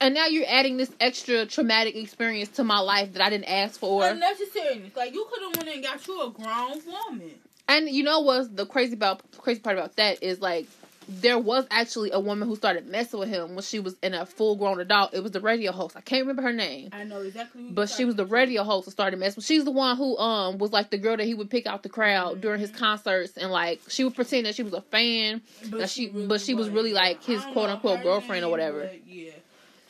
And 0.00 0.14
now 0.14 0.26
you're 0.26 0.46
adding 0.48 0.76
this 0.78 0.90
extra 1.00 1.44
traumatic 1.46 1.94
experience 1.94 2.48
to 2.50 2.64
my 2.64 2.78
life 2.78 3.12
that 3.12 3.22
I 3.22 3.28
didn't 3.30 3.50
ask 3.50 3.78
for. 3.78 4.02
unnecessariness. 4.04 4.96
Like 4.96 5.12
you 5.12 5.26
could 5.30 5.42
have 5.42 5.56
went 5.56 5.68
and 5.74 5.82
got 5.84 6.06
you 6.06 6.22
a 6.22 6.30
grown 6.30 6.80
woman. 6.86 7.32
And 7.68 7.88
you 7.88 8.02
know 8.02 8.20
what's 8.20 8.48
the 8.48 8.66
crazy 8.66 8.94
about 8.94 9.22
crazy 9.38 9.60
part 9.60 9.76
about 9.76 9.96
that 9.96 10.22
is 10.22 10.40
like 10.40 10.66
there 11.08 11.38
was 11.38 11.66
actually 11.70 12.10
a 12.12 12.20
woman 12.20 12.46
who 12.48 12.54
started 12.56 12.86
messing 12.86 13.18
with 13.20 13.28
him 13.28 13.54
when 13.54 13.62
she 13.62 13.78
was 13.80 13.96
in 14.02 14.14
a 14.14 14.24
full 14.24 14.56
grown 14.56 14.80
adult. 14.80 15.12
It 15.12 15.22
was 15.22 15.32
the 15.32 15.40
radio 15.40 15.72
host. 15.72 15.96
I 15.96 16.00
can't 16.00 16.22
remember 16.22 16.42
her 16.42 16.52
name. 16.52 16.90
I 16.92 17.04
know 17.04 17.20
exactly. 17.20 17.62
Who 17.62 17.72
But 17.72 17.88
she 17.90 18.04
was 18.04 18.14
the 18.16 18.26
radio 18.26 18.64
host 18.64 18.86
who 18.86 18.90
started 18.90 19.18
messing. 19.18 19.42
She's 19.42 19.64
the 19.64 19.70
one 19.70 19.96
who 19.96 20.16
um 20.18 20.58
was 20.58 20.72
like 20.72 20.90
the 20.90 20.98
girl 20.98 21.16
that 21.16 21.26
he 21.26 21.34
would 21.34 21.50
pick 21.50 21.66
out 21.66 21.82
the 21.82 21.88
crowd 21.88 22.40
during 22.40 22.60
his 22.60 22.70
concerts 22.70 23.36
and 23.36 23.50
like 23.52 23.80
she 23.88 24.02
would 24.04 24.14
pretend 24.14 24.46
that 24.46 24.54
she 24.54 24.62
was 24.62 24.72
a 24.72 24.80
fan. 24.82 25.42
That 25.72 25.90
she- 25.90 26.08
but 26.08 26.40
she 26.40 26.54
was 26.54 26.68
really, 26.70 26.92
like, 26.92 27.22
his 27.22 27.44
quote-unquote 27.46 27.98
know 27.98 27.98
her 27.98 28.02
girlfriend 28.04 28.44
or 28.44 28.50
whatever. 28.50 28.90
Yeah, 29.06 29.30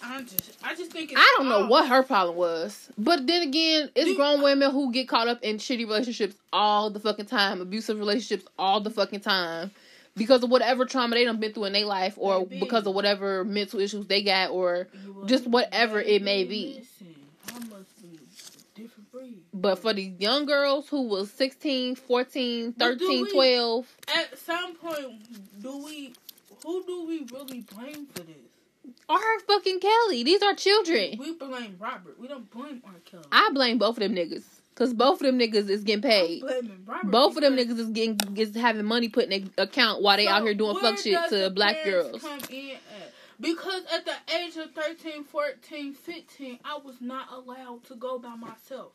I 0.02 0.22
just, 0.22 0.52
I 0.62 0.74
just 0.74 0.90
think. 0.90 1.12
It's 1.12 1.20
I 1.20 1.34
don't 1.36 1.48
know 1.48 1.66
what 1.66 1.88
her 1.88 2.02
problem 2.02 2.36
was. 2.36 2.88
But 2.96 3.26
then 3.26 3.42
again, 3.42 3.90
it's 3.94 4.16
grown 4.16 4.42
women 4.42 4.70
who 4.70 4.92
get 4.92 5.08
caught 5.08 5.28
up 5.28 5.42
in 5.42 5.56
shitty 5.58 5.80
relationships 5.80 6.36
all 6.52 6.90
the 6.90 7.00
fucking 7.00 7.26
time, 7.26 7.60
abusive 7.60 7.98
relationships 7.98 8.44
all 8.58 8.80
the 8.80 8.90
fucking 8.90 9.20
time. 9.20 9.70
Because 10.16 10.42
of 10.42 10.50
whatever 10.50 10.84
trauma 10.86 11.14
they 11.14 11.24
done 11.24 11.38
been 11.38 11.52
through 11.52 11.66
in 11.66 11.72
their 11.72 11.86
life, 11.86 12.14
or 12.16 12.40
Baby. 12.44 12.60
because 12.60 12.86
of 12.86 12.94
whatever 12.94 13.44
mental 13.44 13.78
issues 13.78 14.06
they 14.06 14.22
got, 14.22 14.50
or 14.50 14.88
just 15.26 15.46
whatever 15.46 16.00
it 16.00 16.22
may 16.22 16.44
be. 16.44 16.78
missing. 16.78 17.14
I 17.48 17.58
must 17.68 18.02
be 18.02 18.18
a 18.18 18.80
different 18.80 19.12
breed. 19.12 19.38
But 19.54 19.78
for 19.78 19.92
these 19.92 20.18
young 20.18 20.46
girls 20.46 20.88
who 20.88 21.02
was 21.02 21.30
16, 21.30 21.94
14, 21.94 22.72
13, 22.72 23.22
we- 23.22 23.32
12, 23.32 23.96
At 24.08 24.38
some 24.38 24.74
point, 24.74 25.62
do 25.62 25.84
we? 25.84 26.12
Who 26.64 26.84
do 26.84 27.06
we 27.06 27.24
really 27.32 27.60
blame 27.60 28.06
for 28.06 28.20
this? 28.20 28.49
Are 29.08 29.40
fucking 29.46 29.80
Kelly. 29.80 30.22
These 30.22 30.42
are 30.42 30.54
children. 30.54 31.16
We 31.18 31.34
blame 31.34 31.76
Robert. 31.78 32.18
We 32.18 32.28
don't 32.28 32.50
blame 32.50 32.82
R. 32.84 32.92
Kelly. 33.04 33.24
I 33.32 33.50
blame 33.52 33.78
both 33.78 33.96
of 33.96 34.02
them 34.02 34.14
niggas. 34.14 34.44
Cause 34.76 34.94
both 34.94 35.20
of 35.20 35.26
them 35.26 35.38
niggas 35.38 35.68
is 35.68 35.84
getting 35.84 36.00
paid. 36.00 36.42
Both 37.04 37.36
of 37.36 37.42
them 37.42 37.54
niggas 37.56 37.78
is 37.78 37.90
getting 37.90 38.18
is 38.36 38.54
having 38.54 38.86
money 38.86 39.10
put 39.10 39.24
in 39.28 39.52
their 39.54 39.64
account 39.66 40.00
while 40.00 40.16
they 40.16 40.26
out 40.26 40.42
here 40.42 40.54
doing 40.54 40.78
fuck 40.78 40.96
shit 40.96 41.18
to 41.28 41.50
black 41.50 41.84
girls. 41.84 42.22
Come 42.22 42.40
in 42.48 42.70
at? 42.70 43.12
Because 43.38 43.82
at 43.94 44.04
the 44.06 44.14
age 44.34 44.56
of 44.56 44.72
13, 44.72 45.24
14, 45.24 45.94
15, 45.94 46.58
I 46.64 46.78
was 46.82 46.96
not 47.00 47.28
allowed 47.32 47.84
to 47.84 47.94
go 47.94 48.18
by 48.18 48.34
myself. 48.36 48.92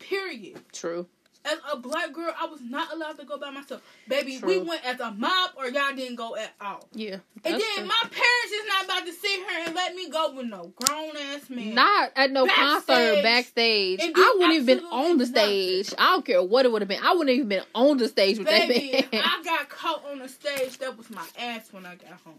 Period. 0.00 0.60
True. 0.72 1.06
As 1.44 1.58
a 1.72 1.76
black 1.78 2.12
girl, 2.12 2.34
I 2.38 2.46
was 2.46 2.60
not 2.60 2.92
allowed 2.92 3.18
to 3.20 3.24
go 3.24 3.38
by 3.38 3.50
myself. 3.50 3.80
Baby, 4.08 4.38
True. 4.38 4.48
we 4.48 4.58
went 4.58 4.84
as 4.84 5.00
a 5.00 5.10
mob 5.12 5.50
or 5.56 5.66
y'all 5.68 5.94
didn't 5.94 6.16
go 6.16 6.36
at 6.36 6.52
all. 6.60 6.86
Yeah. 6.92 7.18
And 7.44 7.54
then 7.54 7.60
true. 7.76 7.84
my 7.84 8.00
parents 8.02 8.52
is 8.52 8.66
not 8.68 8.84
about 8.84 9.06
to 9.06 9.12
sit 9.12 9.30
here 9.30 9.62
and 9.66 9.74
let 9.74 9.94
me 9.94 10.10
go 10.10 10.32
with 10.34 10.46
no 10.46 10.72
grown 10.76 11.16
ass 11.16 11.48
man. 11.48 11.74
Not 11.74 12.10
at 12.16 12.32
no 12.32 12.46
concert 12.46 12.86
Backstage. 12.88 13.22
backstage. 13.22 14.00
And 14.02 14.14
do 14.14 14.20
I 14.20 14.34
wouldn't 14.38 14.54
even 14.54 14.66
been 14.78 14.84
on 14.86 15.18
the 15.18 15.26
nothing. 15.26 15.26
stage. 15.26 15.94
I 15.98 16.10
don't 16.12 16.24
care 16.26 16.42
what 16.42 16.66
it 16.66 16.72
would 16.72 16.82
have 16.82 16.88
been. 16.88 17.02
I 17.02 17.12
wouldn't 17.12 17.30
even 17.30 17.48
been 17.48 17.64
on 17.74 17.96
the 17.98 18.08
stage 18.08 18.38
with 18.38 18.48
Baby, 18.48 18.90
that 18.92 19.12
man. 19.12 19.22
I 19.24 19.42
got 19.44 19.68
caught 19.70 20.04
on 20.10 20.18
the 20.18 20.28
stage. 20.28 20.76
That 20.78 20.98
was 20.98 21.08
my 21.08 21.24
ass 21.38 21.68
when 21.72 21.86
I 21.86 21.94
got 21.94 22.20
home. 22.24 22.34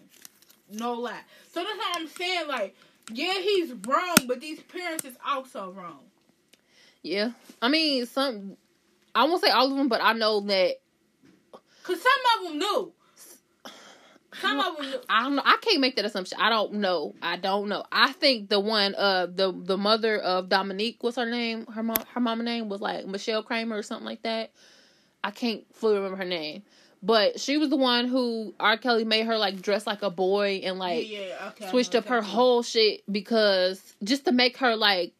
No 0.72 0.94
lie. 0.94 1.22
So 1.52 1.64
that's 1.64 1.80
how 1.82 2.00
I'm 2.00 2.08
saying. 2.10 2.48
Like, 2.48 2.76
yeah, 3.12 3.34
he's 3.34 3.72
wrong, 3.88 4.18
but 4.28 4.40
these 4.40 4.60
parents 4.62 5.06
is 5.06 5.16
also 5.26 5.72
wrong. 5.72 6.00
Yeah, 7.02 7.32
I 7.62 7.70
mean, 7.70 8.06
some. 8.06 8.58
I 9.20 9.26
won't 9.26 9.44
say 9.44 9.50
all 9.50 9.70
of 9.70 9.76
them, 9.76 9.90
but 9.90 10.02
I 10.02 10.14
know 10.14 10.40
that 10.40 10.76
Cause 11.84 12.02
some 12.02 12.12
of 12.38 12.48
them 12.48 12.60
knew. 12.60 12.94
Some 14.40 14.60
of 14.62 14.78
them 14.78 14.92
knew. 14.92 15.00
I 15.10 15.24
don't 15.24 15.36
know. 15.36 15.42
I 15.44 15.58
can't 15.60 15.82
make 15.82 15.98
that 15.98 16.06
assumption. 16.06 16.38
I 16.40 16.50
don't 16.50 16.76
know. 16.76 17.16
I 17.22 17.36
don't 17.36 17.68
know. 17.68 17.84
I 17.92 18.14
think 18.14 18.48
the 18.48 18.62
one, 18.62 18.96
uh, 18.96 19.26
the 19.26 19.52
the 19.52 19.78
mother 19.78 20.18
of 20.20 20.48
Dominique, 20.48 21.04
what's 21.04 21.18
her 21.18 21.30
name? 21.30 21.66
Her 21.66 21.84
mom, 21.84 21.98
her 22.14 22.22
mama 22.22 22.44
name 22.44 22.70
was 22.70 22.80
like 22.80 23.08
Michelle 23.08 23.44
Kramer 23.44 23.78
or 23.78 23.84
something 23.84 24.06
like 24.06 24.22
that. 24.22 24.52
I 25.22 25.32
can't 25.32 25.66
fully 25.74 25.96
remember 25.96 26.16
her 26.16 26.24
name, 26.24 26.64
but 27.04 27.42
she 27.42 27.58
was 27.58 27.70
the 27.70 27.76
one 27.76 28.08
who 28.08 28.54
R. 28.58 28.78
Kelly 28.78 29.04
made 29.04 29.26
her 29.26 29.38
like 29.38 29.62
dress 29.62 29.86
like 29.86 30.02
a 30.02 30.10
boy 30.10 30.62
and 30.64 30.80
like 30.80 31.12
yeah, 31.12 31.20
yeah, 31.20 31.48
okay. 31.50 31.70
Switched 31.72 31.94
up 31.94 32.06
her 32.06 32.22
whole 32.22 32.64
shit 32.64 33.02
because 33.12 33.96
just 34.02 34.24
to 34.26 34.32
make 34.32 34.56
her 34.58 34.78
like 34.78 35.14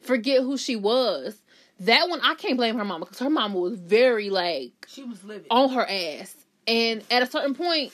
forget 0.00 0.42
who 0.42 0.56
she 0.58 0.74
was. 0.74 1.40
That 1.80 2.08
one 2.08 2.20
I 2.22 2.34
can't 2.34 2.56
blame 2.56 2.76
her 2.76 2.84
mama 2.84 3.04
because 3.04 3.18
her 3.20 3.30
mama 3.30 3.58
was 3.58 3.78
very 3.78 4.30
like 4.30 4.72
She 4.88 5.04
was 5.04 5.22
livid. 5.24 5.46
on 5.50 5.70
her 5.70 5.86
ass. 5.88 6.34
And 6.66 7.02
at 7.10 7.22
a 7.22 7.26
certain 7.26 7.54
point, 7.54 7.92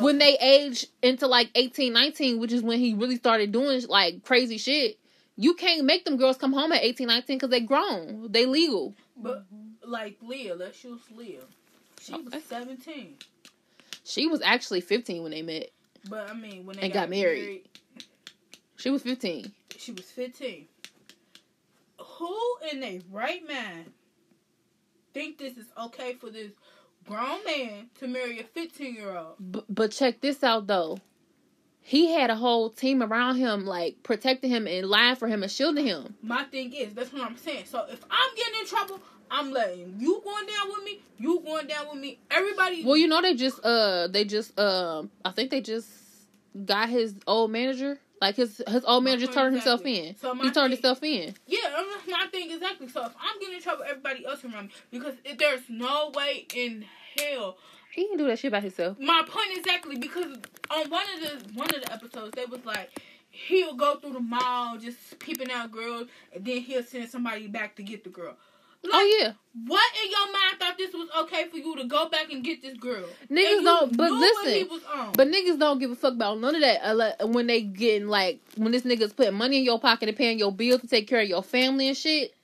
when 0.00 0.18
they 0.18 0.36
age 0.38 0.86
into 1.02 1.28
like 1.28 1.50
18, 1.54 1.92
19, 1.92 2.40
which 2.40 2.52
is 2.52 2.62
when 2.62 2.80
he 2.80 2.94
really 2.94 3.14
started 3.16 3.52
doing 3.52 3.80
like 3.88 4.24
crazy 4.24 4.58
shit, 4.58 4.98
you 5.36 5.54
can't 5.54 5.84
make 5.84 6.04
them 6.04 6.16
girls 6.16 6.36
come 6.36 6.52
home 6.52 6.72
at 6.72 6.82
18, 6.82 7.06
19 7.06 7.36
because 7.36 7.50
they 7.50 7.60
grown. 7.60 8.26
They 8.32 8.44
legal. 8.46 8.94
but 9.16 9.44
like 9.84 10.16
Leah, 10.20 10.56
let's 10.56 10.82
use 10.82 11.00
Leah. 11.14 11.42
She 12.00 12.12
was 12.12 12.42
seventeen. 12.44 13.14
She 14.04 14.26
was 14.26 14.40
actually 14.42 14.80
15 14.80 15.22
when 15.22 15.30
they 15.32 15.42
met. 15.42 15.70
But 16.08 16.28
I 16.30 16.34
mean, 16.34 16.64
when 16.66 16.76
they 16.76 16.82
And 16.82 16.92
got 16.92 17.10
married. 17.10 17.62
She 18.76 18.90
was 18.90 19.02
15. 19.02 19.52
she 19.76 19.92
was 19.92 20.04
fifteen. 20.04 20.66
Who 22.18 22.36
in 22.72 22.80
their 22.80 23.00
right 23.10 23.46
mind 23.46 23.92
think 25.14 25.38
this 25.38 25.56
is 25.56 25.66
okay 25.84 26.14
for 26.14 26.30
this 26.30 26.52
grown 27.06 27.44
man 27.44 27.90
to 28.00 28.08
marry 28.08 28.40
a 28.40 28.44
fifteen 28.44 28.94
year 28.94 29.16
old? 29.16 29.34
B- 29.52 29.62
but 29.68 29.92
check 29.92 30.20
this 30.20 30.42
out 30.42 30.66
though. 30.66 30.98
He 31.80 32.12
had 32.12 32.28
a 32.28 32.34
whole 32.34 32.68
team 32.70 33.02
around 33.02 33.36
him, 33.36 33.64
like 33.64 34.02
protecting 34.02 34.50
him 34.50 34.66
and 34.66 34.86
lying 34.86 35.16
for 35.16 35.26
him 35.26 35.42
and 35.42 35.50
shielding 35.50 35.86
him. 35.86 36.16
My 36.22 36.44
thing 36.44 36.72
is, 36.74 36.92
that's 36.92 37.12
what 37.12 37.22
I'm 37.22 37.36
saying. 37.36 37.64
So 37.66 37.86
if 37.88 38.04
I'm 38.10 38.36
getting 38.36 38.60
in 38.60 38.66
trouble, 38.66 39.00
I'm 39.30 39.52
letting 39.52 39.94
you 39.98 40.20
going 40.22 40.46
down 40.46 40.68
with 40.68 40.84
me. 40.84 41.00
You 41.18 41.40
going 41.40 41.66
down 41.66 41.88
with 41.88 41.98
me. 41.98 42.18
Everybody. 42.30 42.84
Well, 42.84 42.96
you 42.96 43.06
know 43.08 43.22
they 43.22 43.34
just 43.34 43.64
uh 43.64 44.08
they 44.08 44.24
just 44.24 44.58
um 44.58 45.10
I 45.24 45.30
think 45.30 45.50
they 45.50 45.60
just 45.60 45.88
got 46.64 46.88
his 46.88 47.14
old 47.26 47.52
manager. 47.52 47.98
Like 48.20 48.36
his 48.36 48.62
his 48.68 48.84
old 48.84 49.04
man 49.04 49.18
just 49.18 49.32
turned 49.32 49.54
himself 49.54 49.84
in. 49.84 50.16
So 50.16 50.34
he 50.34 50.42
turned 50.42 50.54
thing- 50.54 50.70
himself 50.72 51.02
in. 51.02 51.34
Yeah, 51.46 51.58
that's 51.70 52.08
my 52.08 52.26
thing 52.30 52.50
exactly. 52.50 52.88
So 52.88 53.04
if 53.06 53.12
I'm 53.20 53.38
getting 53.40 53.56
in 53.56 53.62
trouble, 53.62 53.84
everybody 53.88 54.26
else 54.26 54.44
around 54.44 54.66
me 54.68 54.72
because 54.90 55.14
if 55.24 55.38
there's 55.38 55.62
no 55.68 56.10
way 56.14 56.46
in 56.54 56.84
hell. 57.16 57.58
He 57.92 58.02
didn't 58.02 58.18
do 58.18 58.26
that 58.26 58.38
shit 58.38 58.52
by 58.52 58.60
himself. 58.60 58.98
My 59.00 59.22
point 59.26 59.48
exactly 59.56 59.96
because 59.96 60.36
on 60.70 60.90
one 60.90 61.04
of 61.14 61.20
the 61.20 61.52
one 61.54 61.68
of 61.74 61.82
the 61.82 61.92
episodes 61.92 62.32
they 62.34 62.44
was 62.44 62.64
like 62.64 62.90
he'll 63.30 63.74
go 63.74 63.96
through 63.96 64.14
the 64.14 64.20
mall 64.20 64.78
just 64.78 65.18
peeping 65.18 65.50
out 65.50 65.70
girls 65.70 66.08
and 66.34 66.44
then 66.44 66.58
he'll 66.60 66.82
send 66.82 67.08
somebody 67.08 67.46
back 67.46 67.76
to 67.76 67.82
get 67.82 68.02
the 68.04 68.10
girl. 68.10 68.36
Like, 68.88 69.00
oh 69.00 69.16
yeah, 69.20 69.32
What 69.66 69.90
in 70.04 70.10
your 70.10 70.32
mind 70.32 70.58
thought 70.58 70.78
this 70.78 70.92
was 70.92 71.08
okay 71.24 71.48
for 71.48 71.56
you 71.58 71.76
to 71.76 71.84
go 71.84 72.08
back 72.08 72.32
and 72.32 72.42
get 72.44 72.62
this 72.62 72.76
girl? 72.78 73.06
Niggas 73.30 73.64
don't. 73.64 73.96
But 73.96 74.10
knew 74.10 74.18
what 74.18 74.46
he 74.48 74.64
listen, 74.64 74.80
but 75.16 75.28
niggas 75.28 75.58
don't 75.58 75.78
give 75.78 75.90
a 75.90 75.96
fuck 75.96 76.14
about 76.14 76.38
none 76.40 76.54
of 76.54 76.60
that. 76.60 76.84
uh, 76.84 77.26
When 77.26 77.46
they 77.46 77.62
getting 77.62 78.08
like 78.08 78.40
when 78.56 78.72
this 78.72 78.82
nigga's 78.82 79.12
putting 79.12 79.34
money 79.34 79.58
in 79.58 79.64
your 79.64 79.80
pocket 79.80 80.08
and 80.08 80.18
paying 80.18 80.38
your 80.38 80.52
bills 80.52 80.80
to 80.82 80.86
take 80.88 81.08
care 81.08 81.20
of 81.20 81.28
your 81.28 81.42
family 81.42 81.88
and 81.88 81.96
shit. 81.96 82.34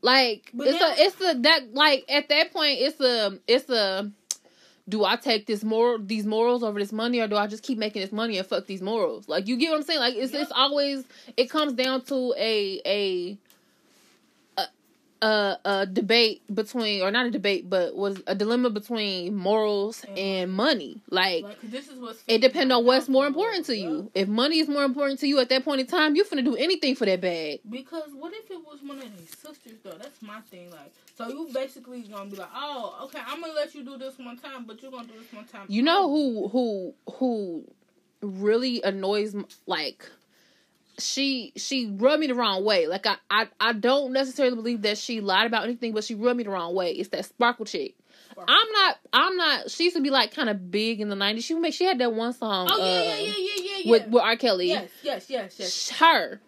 Like 0.00 0.50
But 0.52 0.68
it's 0.68 0.80
a 0.80 0.94
it's 1.04 1.20
a 1.20 1.40
that 1.42 1.74
like 1.74 2.04
at 2.08 2.28
that 2.28 2.52
point 2.52 2.78
it's 2.80 3.00
a 3.00 3.38
it's 3.46 3.68
a. 3.70 4.10
Do 4.88 5.04
I 5.04 5.14
take 5.14 5.46
this 5.46 5.62
moral 5.62 6.00
these 6.00 6.26
morals 6.26 6.64
over 6.64 6.80
this 6.80 6.92
money, 6.92 7.20
or 7.20 7.28
do 7.28 7.36
I 7.36 7.46
just 7.46 7.62
keep 7.62 7.78
making 7.78 8.02
this 8.02 8.10
money 8.10 8.36
and 8.36 8.44
fuck 8.46 8.66
these 8.66 8.82
morals? 8.82 9.28
Like 9.28 9.46
you 9.46 9.56
get 9.56 9.70
what 9.70 9.76
I'm 9.76 9.82
saying? 9.84 10.00
Like 10.00 10.16
it's 10.16 10.32
Yep. 10.32 10.42
it's 10.42 10.52
always 10.52 11.04
it 11.36 11.48
comes 11.50 11.74
down 11.74 12.02
to 12.06 12.34
a 12.36 12.80
a 12.84 13.38
a, 15.22 15.58
a 15.64 15.86
debate 15.86 16.42
between 16.54 17.02
or 17.02 17.10
not 17.10 17.26
a 17.26 17.30
debate, 17.30 17.70
but 17.70 17.96
was 17.96 18.20
a 18.26 18.34
dilemma 18.34 18.70
between 18.70 19.36
morals 19.36 20.04
And 20.04 20.18
and 20.18 20.52
money. 20.52 21.00
Like 21.10 21.44
like, 21.44 21.60
this 21.62 21.88
is 21.88 21.98
what's 21.98 22.22
it 22.26 22.40
depends 22.40 22.74
on 22.74 22.84
what's 22.84 23.08
more 23.08 23.26
important 23.26 23.66
to 23.66 23.76
you. 23.76 24.10
If 24.14 24.28
money 24.28 24.58
is 24.58 24.68
more 24.68 24.84
important 24.84 25.20
to 25.20 25.28
you 25.28 25.38
at 25.40 25.48
that 25.50 25.64
point 25.64 25.80
in 25.80 25.86
time, 25.86 26.16
you're 26.16 26.24
finna 26.24 26.44
do 26.44 26.56
anything 26.56 26.96
for 26.96 27.06
that 27.06 27.20
bag. 27.20 27.60
Because 27.70 28.10
what 28.18 28.32
if 28.34 28.50
it 28.50 28.58
was 28.58 28.80
one 28.82 28.98
of 28.98 29.16
these 29.16 29.30
sisters 29.38 29.78
though? 29.84 29.92
That's 29.92 30.20
my 30.22 30.40
thing. 30.42 30.70
Like, 30.70 30.92
so 31.16 31.28
you 31.28 31.48
basically 31.54 32.02
gonna 32.02 32.28
be 32.30 32.36
like, 32.36 32.50
oh, 32.54 32.98
okay, 33.04 33.20
I'm 33.26 33.40
gonna 33.40 33.52
let 33.54 33.74
you 33.74 33.84
do 33.84 33.96
this 33.96 34.18
one 34.18 34.36
time, 34.38 34.64
but 34.64 34.82
you're 34.82 34.90
gonna 34.90 35.06
do 35.08 35.14
this 35.18 35.32
one 35.32 35.46
time. 35.46 35.66
You 35.68 35.82
know 35.82 36.08
who 36.10 36.48
who 36.48 36.94
who 37.14 37.64
really 38.22 38.82
annoys 38.82 39.34
like 39.66 40.08
she 41.02 41.52
she 41.56 41.86
rubbed 41.86 42.20
me 42.20 42.26
the 42.26 42.34
wrong 42.34 42.64
way. 42.64 42.86
Like 42.86 43.06
I 43.06 43.16
I 43.30 43.48
I 43.60 43.72
don't 43.72 44.12
necessarily 44.12 44.54
believe 44.56 44.82
that 44.82 44.98
she 44.98 45.20
lied 45.20 45.46
about 45.46 45.64
anything, 45.64 45.92
but 45.92 46.04
she 46.04 46.14
rubbed 46.14 46.36
me 46.38 46.44
the 46.44 46.50
wrong 46.50 46.74
way. 46.74 46.92
It's 46.92 47.08
that 47.10 47.24
sparkle 47.24 47.64
chick. 47.64 47.94
Sparkle. 48.30 48.54
I'm 48.54 48.72
not 48.72 48.98
I'm 49.12 49.36
not 49.36 49.70
she 49.70 49.84
used 49.84 49.96
to 49.96 50.02
be 50.02 50.10
like 50.10 50.34
kind 50.34 50.48
of 50.48 50.70
big 50.70 51.00
in 51.00 51.08
the 51.08 51.16
90s. 51.16 51.44
She 51.44 51.54
make 51.54 51.74
she 51.74 51.84
had 51.84 51.98
that 51.98 52.12
one 52.12 52.32
song 52.32 52.68
Oh 52.70 52.78
yeah, 52.78 53.02
yeah, 53.02 53.12
uh, 53.12 53.16
yeah, 53.16 53.24
yeah, 53.36 53.52
yeah, 53.56 53.76
yeah. 53.84 53.90
with 53.90 54.06
with 54.08 54.22
R. 54.22 54.36
Kelly. 54.36 54.68
yes, 54.68 54.90
yes, 55.02 55.28
yes, 55.30 55.56
yes. 55.58 55.90
Her. 55.90 56.40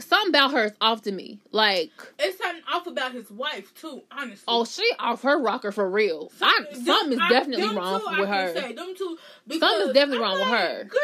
Something 0.00 0.28
about 0.28 0.52
her 0.52 0.66
is 0.66 0.72
off 0.80 1.02
to 1.02 1.12
me. 1.12 1.40
Like 1.50 1.90
It's 2.20 2.38
something 2.38 2.62
off 2.72 2.86
about 2.86 3.12
his 3.12 3.30
wife 3.32 3.74
too. 3.74 4.02
Honestly. 4.12 4.44
Oh, 4.46 4.64
she 4.64 4.88
off 5.00 5.22
her 5.22 5.40
rocker 5.42 5.72
for 5.72 5.90
real. 5.90 6.30
I, 6.40 6.66
Them- 6.72 6.84
something 6.84 7.12
is 7.14 7.28
definitely 7.28 7.76
wrong 7.76 8.02
with 8.18 8.28
her. 8.28 8.54
Say, 8.54 8.72
them 8.74 8.94
two, 8.96 9.18
Something 9.58 9.88
is 9.88 9.94
definitely 9.94 10.18
wrong 10.20 10.38
with 10.38 10.48
her. 10.48 10.84
Girl, 10.84 11.00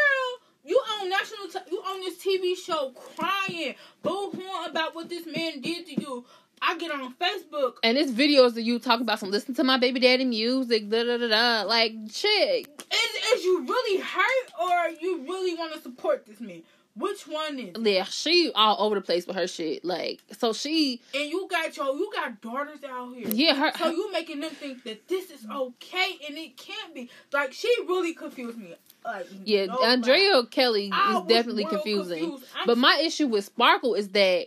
you 0.65 0.77
on 1.01 1.09
national, 1.09 1.49
t- 1.49 1.71
you 1.71 1.79
on 1.79 2.01
this 2.01 2.17
TV 2.19 2.57
show 2.57 2.93
crying, 3.17 3.75
boo-hooing 4.03 4.71
about 4.71 4.95
what 4.95 5.09
this 5.09 5.27
man 5.27 5.61
did 5.61 5.87
to 5.87 6.01
you. 6.01 6.25
I 6.63 6.79
get 6.79 6.91
on 6.93 7.15
Facebook. 7.15 7.75
And 7.83 7.99
it's 7.99 8.11
videos 8.11 8.53
of 8.53 8.61
you 8.61 8.79
talk 8.79 9.01
about 9.01 9.19
some 9.19 9.31
listen 9.31 9.55
to 9.57 9.65
my 9.65 9.77
baby 9.77 10.01
daddy 10.01 10.25
music, 10.25 10.89
da 10.89 11.05
da 11.05 11.19
da 11.19 11.29
da. 11.29 11.69
Like, 11.69 11.93
chick. 12.11 12.69
Is, 12.91 13.39
is 13.39 13.45
you 13.45 13.67
really 13.67 14.01
hurt 14.01 14.53
or 14.61 14.91
you 15.01 15.25
really 15.29 15.55
want 15.55 15.75
to 15.75 15.81
support 15.83 16.25
this 16.27 16.41
man? 16.41 16.63
Which 16.97 17.27
one 17.27 17.59
is? 17.59 17.75
Yeah, 17.81 18.05
she 18.05 18.53
all 18.55 18.77
over 18.87 18.95
the 18.95 19.01
place 19.01 19.27
with 19.27 19.35
her 19.35 19.49
shit. 19.49 19.85
Like, 19.85 20.23
so 20.39 20.53
she, 20.53 21.01
And 21.13 21.29
you 21.29 21.49
got 21.51 21.77
your, 21.77 21.95
you 21.97 22.09
got 22.15 22.41
daughters 22.41 22.79
out 22.89 23.15
here. 23.17 23.27
yeah, 23.29 23.55
her. 23.57 23.73
So 23.77 23.91
you 23.91 24.13
making 24.13 24.39
them 24.41 24.53
think 24.53 24.85
that 24.85 25.09
this 25.09 25.31
is 25.31 25.45
okay 25.51 26.19
and 26.29 26.39
it 26.39 26.57
can't 26.57 26.95
be. 26.95 27.11
Like 27.33 27.53
she 27.53 27.69
really 27.89 28.15
confused 28.15 28.59
me. 28.59 28.75
Like 29.05 29.27
yeah, 29.45 29.67
no 29.67 29.75
lie. 29.77 29.89
Andrea 29.93 30.45
Kelly 30.47 30.91
I 30.93 31.11
is 31.11 31.15
was 31.21 31.29
definitely 31.29 31.65
confusing. 31.67 32.39
But 32.67 32.79
my 32.79 33.01
issue 33.05 33.27
with 33.27 33.45
Sparkle 33.45 33.95
is 33.95 34.09
that 34.11 34.47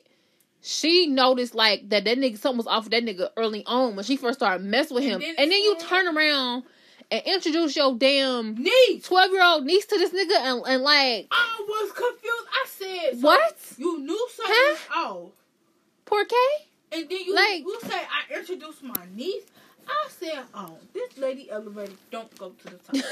she 0.62 1.08
noticed 1.08 1.54
like 1.56 1.88
that 1.90 2.06
that 2.06 2.18
nigga 2.18 2.38
something 2.38 2.58
was 2.58 2.68
off 2.68 2.90
that 2.90 3.04
nigga 3.06 3.30
early 3.38 3.64
on 3.66 3.96
when 3.96 4.04
she 4.04 4.18
first 4.18 4.40
started 4.40 4.66
messing 4.66 4.96
with 4.96 5.04
And 5.04 5.14
him, 5.14 5.20
then 5.22 5.36
and 5.38 5.52
then 5.52 5.62
you 5.62 5.78
turn 5.80 6.08
around 6.08 6.64
and 7.12 7.22
introduce 7.26 7.76
your 7.76 7.96
damn 7.96 8.56
niece. 8.56 9.04
twelve 9.04 9.32
year 9.32 9.44
old 9.46 9.64
niece 9.64 9.86
to 9.86 9.98
this 9.98 10.10
nigga 10.10 10.36
and, 10.38 10.64
and 10.68 10.82
like 10.84 11.28
I 11.32 11.66
was 11.68 11.92
confused. 11.92 12.48
I 12.52 12.66
said, 12.68 13.22
so 13.22 13.28
what? 13.28 13.58
You 13.78 14.00
knew 14.00 14.28
something 14.36 14.56
Huh? 14.90 15.10
off, 15.14 15.32
Poor 16.06 16.26
K? 16.26 16.36
and 16.94 17.08
then 17.08 17.20
you 17.26 17.36
Like- 17.36 17.60
you 17.62 17.80
say 17.84 17.96
I 18.02 18.40
introduced 18.40 18.82
my 18.82 18.96
niece. 19.16 19.44
I 19.88 20.08
said, 20.10 20.44
oh, 20.54 20.78
this 20.94 21.18
lady 21.18 21.50
elevator 21.50 21.94
don't 22.12 22.36
go 22.38 22.50
to 22.50 22.64
the 22.66 22.72
top. 22.78 22.94
it 22.94 23.04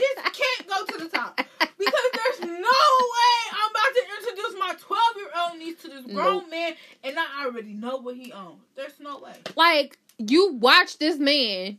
just 0.00 0.16
can't 0.34 0.68
go 0.68 0.84
to 0.86 1.04
the 1.04 1.08
top 1.08 1.36
because 1.36 2.10
there's 2.14 2.40
no 2.40 2.46
way 2.48 3.38
I'm 3.52 3.70
about 3.70 3.94
to 3.94 4.02
introduce 4.20 4.58
my 4.58 4.74
12 4.78 5.02
year 5.16 5.28
old 5.40 5.58
niece 5.58 5.82
to 5.82 5.88
this 5.88 6.04
grown 6.14 6.38
Nope. 6.42 6.50
man, 6.50 6.72
and 7.04 7.18
I 7.18 7.44
already 7.46 7.72
know 7.74 7.96
what 7.98 8.16
he 8.16 8.32
owns. 8.32 8.60
There's 8.76 8.98
no 9.00 9.18
way. 9.18 9.32
like 9.56 9.98
you 10.18 10.54
watch 10.54 10.98
this 10.98 11.18
man 11.18 11.78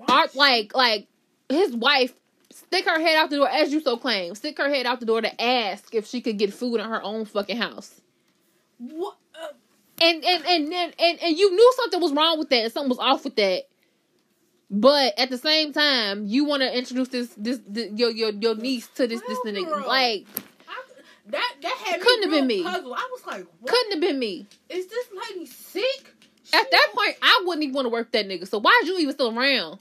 uh, 0.00 0.04
art 0.12 0.34
like 0.36 0.74
like 0.74 1.08
his 1.48 1.74
wife 1.74 2.12
stick 2.50 2.84
her 2.86 3.00
head 3.00 3.16
out 3.16 3.30
the 3.30 3.36
door 3.36 3.48
as 3.48 3.72
you 3.72 3.80
so 3.80 3.96
claim 3.96 4.34
stick 4.34 4.56
her 4.58 4.68
head 4.68 4.86
out 4.86 5.00
the 5.00 5.06
door 5.06 5.20
to 5.20 5.42
ask 5.42 5.92
if 5.94 6.06
she 6.06 6.20
could 6.20 6.38
get 6.38 6.52
food 6.54 6.76
in 6.80 6.86
her 6.88 7.02
own 7.02 7.24
fucking 7.24 7.56
house 7.56 8.00
What? 8.78 9.16
And 10.00 10.24
and 10.24 10.44
and 10.46 10.72
and 10.72 10.94
and, 10.98 11.22
and 11.22 11.36
you 11.38 11.50
knew 11.54 11.72
something 11.76 12.00
was 12.00 12.12
wrong 12.12 12.38
with 12.38 12.48
that 12.50 12.64
and 12.64 12.72
something 12.72 12.88
was 12.88 12.98
off 12.98 13.24
with 13.24 13.36
that 13.36 13.64
but 14.74 15.18
at 15.18 15.28
the 15.30 15.36
same 15.38 15.72
time 15.72 16.24
you 16.26 16.44
want 16.44 16.62
to 16.62 16.76
introduce 16.76 17.08
this 17.08 17.28
this, 17.36 17.60
this 17.68 17.90
your 17.94 18.10
your 18.10 18.30
your 18.30 18.54
niece 18.54 18.88
to 18.88 19.06
this 19.06 19.20
this 19.28 19.38
nigga 19.44 19.86
like 19.86 20.26
I, 20.66 20.74
that 21.26 21.52
that 21.60 21.76
had 21.84 21.98
me 22.00 22.04
Couldn't 22.06 22.22
have 22.22 22.30
been 22.32 22.46
me. 22.46 22.62
Puzzled. 22.62 22.94
I 22.96 23.08
was 23.12 23.26
like, 23.26 23.46
what? 23.60 23.70
couldn't 23.70 23.92
have 23.92 24.00
been 24.00 24.18
me 24.18 24.46
is 24.70 24.86
this 24.86 25.06
lady 25.28 25.46
sick? 25.46 25.84
at 25.84 26.04
She 26.44 26.50
that 26.52 26.70
don't- 26.70 26.94
point 26.94 27.16
i 27.22 27.42
wouldn't 27.44 27.62
even 27.64 27.74
want 27.74 27.84
to 27.86 27.90
work 27.90 28.10
that 28.12 28.26
nigga 28.26 28.48
so 28.48 28.58
why'd 28.60 28.86
you 28.86 28.98
even 28.98 29.12
still 29.14 29.38
around 29.38 29.78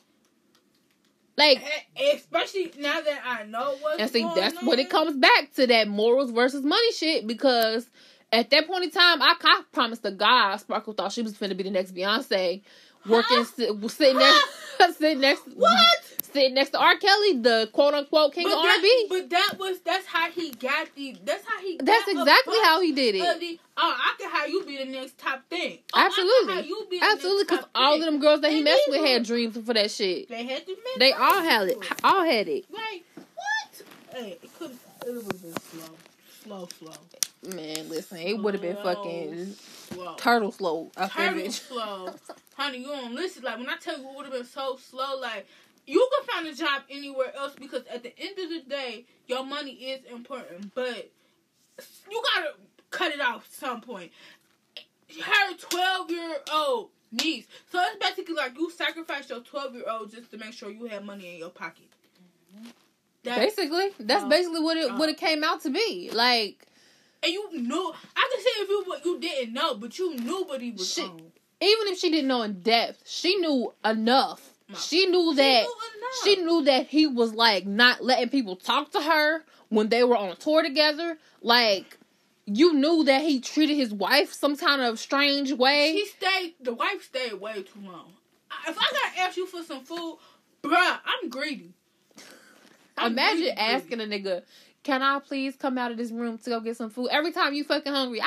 like 1.38 1.64
E- 2.00 2.12
especially 2.12 2.72
now 2.78 3.00
that 3.02 3.22
I 3.26 3.44
know 3.46 3.76
what's 3.80 4.00
And 4.02 4.12
see, 4.12 4.24
that's 4.36 4.58
on. 4.58 4.66
when 4.66 4.80
it 4.80 4.90
comes 4.90 5.16
back 5.16 5.54
to 5.56 5.66
that 5.68 5.88
morals 5.88 6.32
versus 6.32 6.64
money 6.64 6.92
shit 6.92 7.26
because 7.26 7.90
At 8.34 8.50
that 8.52 8.68
point 8.68 8.86
in 8.86 8.92
time, 8.92 9.22
I, 9.22 9.36
I 9.44 9.62
promised 9.74 10.04
to 10.04 10.12
God, 10.12 10.58
Sparkle 10.58 10.94
thought 10.94 11.12
she 11.12 11.22
was 11.22 11.34
finna 11.34 11.56
be 11.58 11.64
the 11.64 11.72
next 11.72 11.94
Beyonce, 11.94 12.62
working 13.06 13.38
Huh? 13.38 13.44
sit, 13.44 13.92
sitting 13.92 14.18
next, 14.18 14.46
sitting 14.98 15.20
next, 15.20 15.42
What? 15.56 15.98
sitting 16.32 16.54
next 16.54 16.70
to 16.70 16.80
R. 16.80 16.96
Kelly, 16.98 17.40
the 17.40 17.70
quote 17.74 17.94
unquote 17.94 18.34
king 18.34 18.48
But 18.48 18.58
of 18.58 18.64
that, 18.64 18.78
R&B. 18.78 19.06
but 19.10 19.30
that 19.32 19.56
was 19.60 19.80
that's 19.82 20.06
how 20.06 20.32
he 20.32 20.52
got 20.52 20.88
the. 20.96 21.18
That's 21.26 21.44
how 21.46 21.60
he. 21.60 21.78
That's 21.84 22.08
exactly 22.08 22.56
how 22.64 22.80
he 22.80 22.94
did 22.94 23.16
it. 23.16 23.40
the- 23.42 23.60
oh, 23.76 23.96
I 23.98 24.16
can 24.18 24.30
have 24.32 24.48
you 24.50 24.64
be 24.64 24.78
the 24.78 24.86
next 24.86 25.18
top 25.18 25.42
thing. 25.50 25.80
Oh, 25.94 26.00
I 26.00 26.04
can 26.04 26.12
Absolutely. 26.12 26.54
have 26.54 26.66
you 26.68 26.88
be 26.90 27.00
the 27.00 27.06
Absolutely, 27.06 27.44
because 27.44 27.66
all 27.76 27.96
of 27.96 28.02
them 28.02 28.20
girls 28.20 28.40
that 28.42 28.52
he 28.54 28.62
messed 28.64 28.84
with 28.88 29.02
had 29.06 29.24
dreams 29.26 29.58
for 29.58 29.74
that 29.74 29.92
shit. 29.92 30.30
They 30.30 30.46
had 30.46 30.66
to. 30.66 30.76
They 31.00 31.12
all 31.12 31.42
had 31.42 31.68
it. 31.68 31.78
All 32.02 32.24
had 32.24 32.48
it. 32.48 32.66
Like 32.72 33.04
what? 33.36 33.82
Hey, 34.14 34.38
it 34.42 34.58
could. 34.58 34.72
It 35.06 35.14
have 35.14 35.42
been 35.42 35.54
slow, 35.54 35.90
slow, 36.44 36.70
slow, 36.80 36.94
Man, 37.44 37.90
listen, 37.90 38.18
it 38.20 38.38
would 38.38 38.54
have 38.54 38.62
been 38.62 38.76
fucking 38.78 39.56
oh, 39.58 39.96
slow. 39.96 40.16
turtle 40.16 40.52
slow. 40.52 40.92
there, 40.96 41.08
Turtle 41.08 41.52
slow, 41.52 42.14
honey. 42.56 42.80
You 42.80 42.86
don't 42.88 43.16
listen. 43.16 43.44
Like 43.44 43.58
when 43.58 43.68
I 43.70 43.78
tell 43.78 43.98
you, 43.98 44.08
it 44.10 44.16
would 44.16 44.26
have 44.26 44.34
been 44.34 44.46
so 44.46 44.78
slow. 44.78 45.20
Like 45.20 45.48
you 45.88 46.08
can 46.18 46.28
find 46.28 46.48
a 46.48 46.54
job 46.56 46.84
anywhere 46.90 47.36
else 47.36 47.54
because 47.60 47.82
at 47.92 48.04
the 48.04 48.14
end 48.20 48.38
of 48.38 48.50
the 48.50 48.70
day, 48.70 49.06
your 49.28 49.44
money 49.44 49.72
is 49.72 50.06
important, 50.12 50.74
but 50.76 51.10
you 52.12 52.22
gotta 52.36 52.54
cut 52.92 53.12
it 53.12 53.20
off 53.22 53.46
at 53.46 53.52
some 53.54 53.82
point. 53.82 54.12
Her 55.20 55.56
twelve 55.58 56.12
year 56.12 56.38
old 56.54 56.90
niece. 57.12 57.48
So 57.72 57.80
it's 57.82 57.98
basically 58.06 58.36
like 58.36 58.56
you 58.56 58.70
sacrifice 58.70 59.30
your 59.32 59.40
twelve 59.40 59.74
year 59.74 59.86
old 59.90 60.12
just 60.12 60.30
to 60.30 60.38
make 60.38 60.54
sure 60.54 60.70
you 60.70 60.86
have 60.86 61.04
money 61.04 61.34
in 61.34 61.38
your 61.40 61.50
pocket. 61.50 61.90
Mm-hmm. 62.56 62.68
That's, 63.24 63.56
Basically, 63.56 63.90
that's 64.00 64.24
Oh. 64.26 64.30
basically 64.30 64.62
what 64.62 64.78
it 64.78 64.92
what 64.94 65.10
Oh. 65.10 65.12
it 65.12 65.18
came 65.18 65.44
out 65.44 65.62
to 65.64 65.70
be. 65.72 66.10
Like 66.14 66.68
and 67.24 67.32
you 67.32 67.50
knew. 67.62 67.94
I 68.16 68.30
can 68.34 68.42
say 68.44 68.50
if 68.64 68.70
you 68.70 68.84
what 68.86 69.06
you 69.06 69.20
didn't 69.20 69.54
know, 69.54 69.76
but 69.76 69.98
you 70.00 70.16
knew 70.16 70.44
what 70.44 70.62
he 70.62 70.72
was 70.72 70.92
Shit. 70.94 71.06
on. 71.06 71.20
even 71.62 71.88
if 71.88 72.00
she 72.00 72.10
didn't 72.10 72.28
know 72.28 72.42
in 72.44 72.62
depth, 72.62 73.04
she 73.06 73.36
knew 73.38 73.74
enough. 73.86 74.50
No. 74.70 74.76
She 74.78 75.06
knew 75.08 75.32
She 75.32 75.38
that 75.38 75.62
knew 75.64 75.76
she 76.24 76.36
knew 76.38 76.64
that 76.64 76.88
he 76.88 77.06
was 77.08 77.34
like 77.34 77.66
not 77.66 78.04
letting 78.04 78.30
people 78.30 78.56
talk 78.56 78.92
to 78.92 79.02
her 79.02 79.44
when 79.70 79.90
they 79.90 80.04
were 80.04 80.16
on 80.18 80.36
tour 80.38 80.64
together. 80.64 81.18
Like 81.42 81.98
you 82.46 82.74
knew 82.74 83.04
that 83.04 83.22
he 83.22 83.40
treated 83.42 83.76
his 83.76 83.94
wife 83.94 84.34
some 84.34 84.56
kind 84.58 84.82
of 84.82 84.98
strange 85.00 85.52
way. 85.54 85.94
She 85.94 86.06
stayed. 86.08 86.54
The 86.62 86.74
wife 86.74 87.04
stayed 87.04 87.34
way 87.34 87.64
too 87.64 87.80
long. 87.86 88.14
If 88.68 88.78
I 88.78 88.82
gotta 88.82 89.20
ask 89.22 89.38
you 89.38 89.46
for 89.46 89.62
some 89.64 89.84
food, 89.84 90.18
bruh, 90.64 91.00
I'm 91.06 91.30
greedy. 91.30 91.74
I'm 92.98 93.14
Imagine 93.14 93.40
really 93.40 93.52
asking 93.52 94.02
a 94.02 94.04
nigga, 94.04 94.44
"Can 94.84 95.02
I 95.02 95.20
please 95.20 95.56
come 95.56 95.78
out 95.78 95.92
of 95.92 95.98
this 95.98 96.12
room 96.12 96.38
to 96.40 96.50
go 96.50 96.60
get 96.60 96.78
some 96.78 96.90
food?" 96.90 97.10
Every 97.12 97.32
time 97.32 97.54
you 97.54 97.64
fucking 97.64 97.92
hungry, 97.92 98.22
ah, 98.22 98.26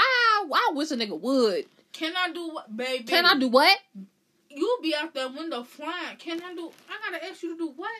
I 0.52 0.70
wish 0.74 0.90
a 0.90 0.96
nigga 0.96 1.18
would. 1.18 1.66
Can 1.92 2.12
I 2.16 2.30
do 2.32 2.48
what, 2.48 2.76
baby? 2.76 3.04
Can 3.04 3.24
I 3.24 3.38
do 3.38 3.48
what? 3.48 3.78
You 4.50 4.78
be 4.82 4.94
out 4.94 5.14
that 5.14 5.34
window 5.34 5.62
flying. 5.62 6.16
Can 6.18 6.42
I 6.42 6.54
do? 6.54 6.70
I 6.88 7.10
gotta 7.10 7.24
ask 7.24 7.42
you 7.42 7.52
to 7.52 7.58
do 7.58 7.72
what? 7.76 7.90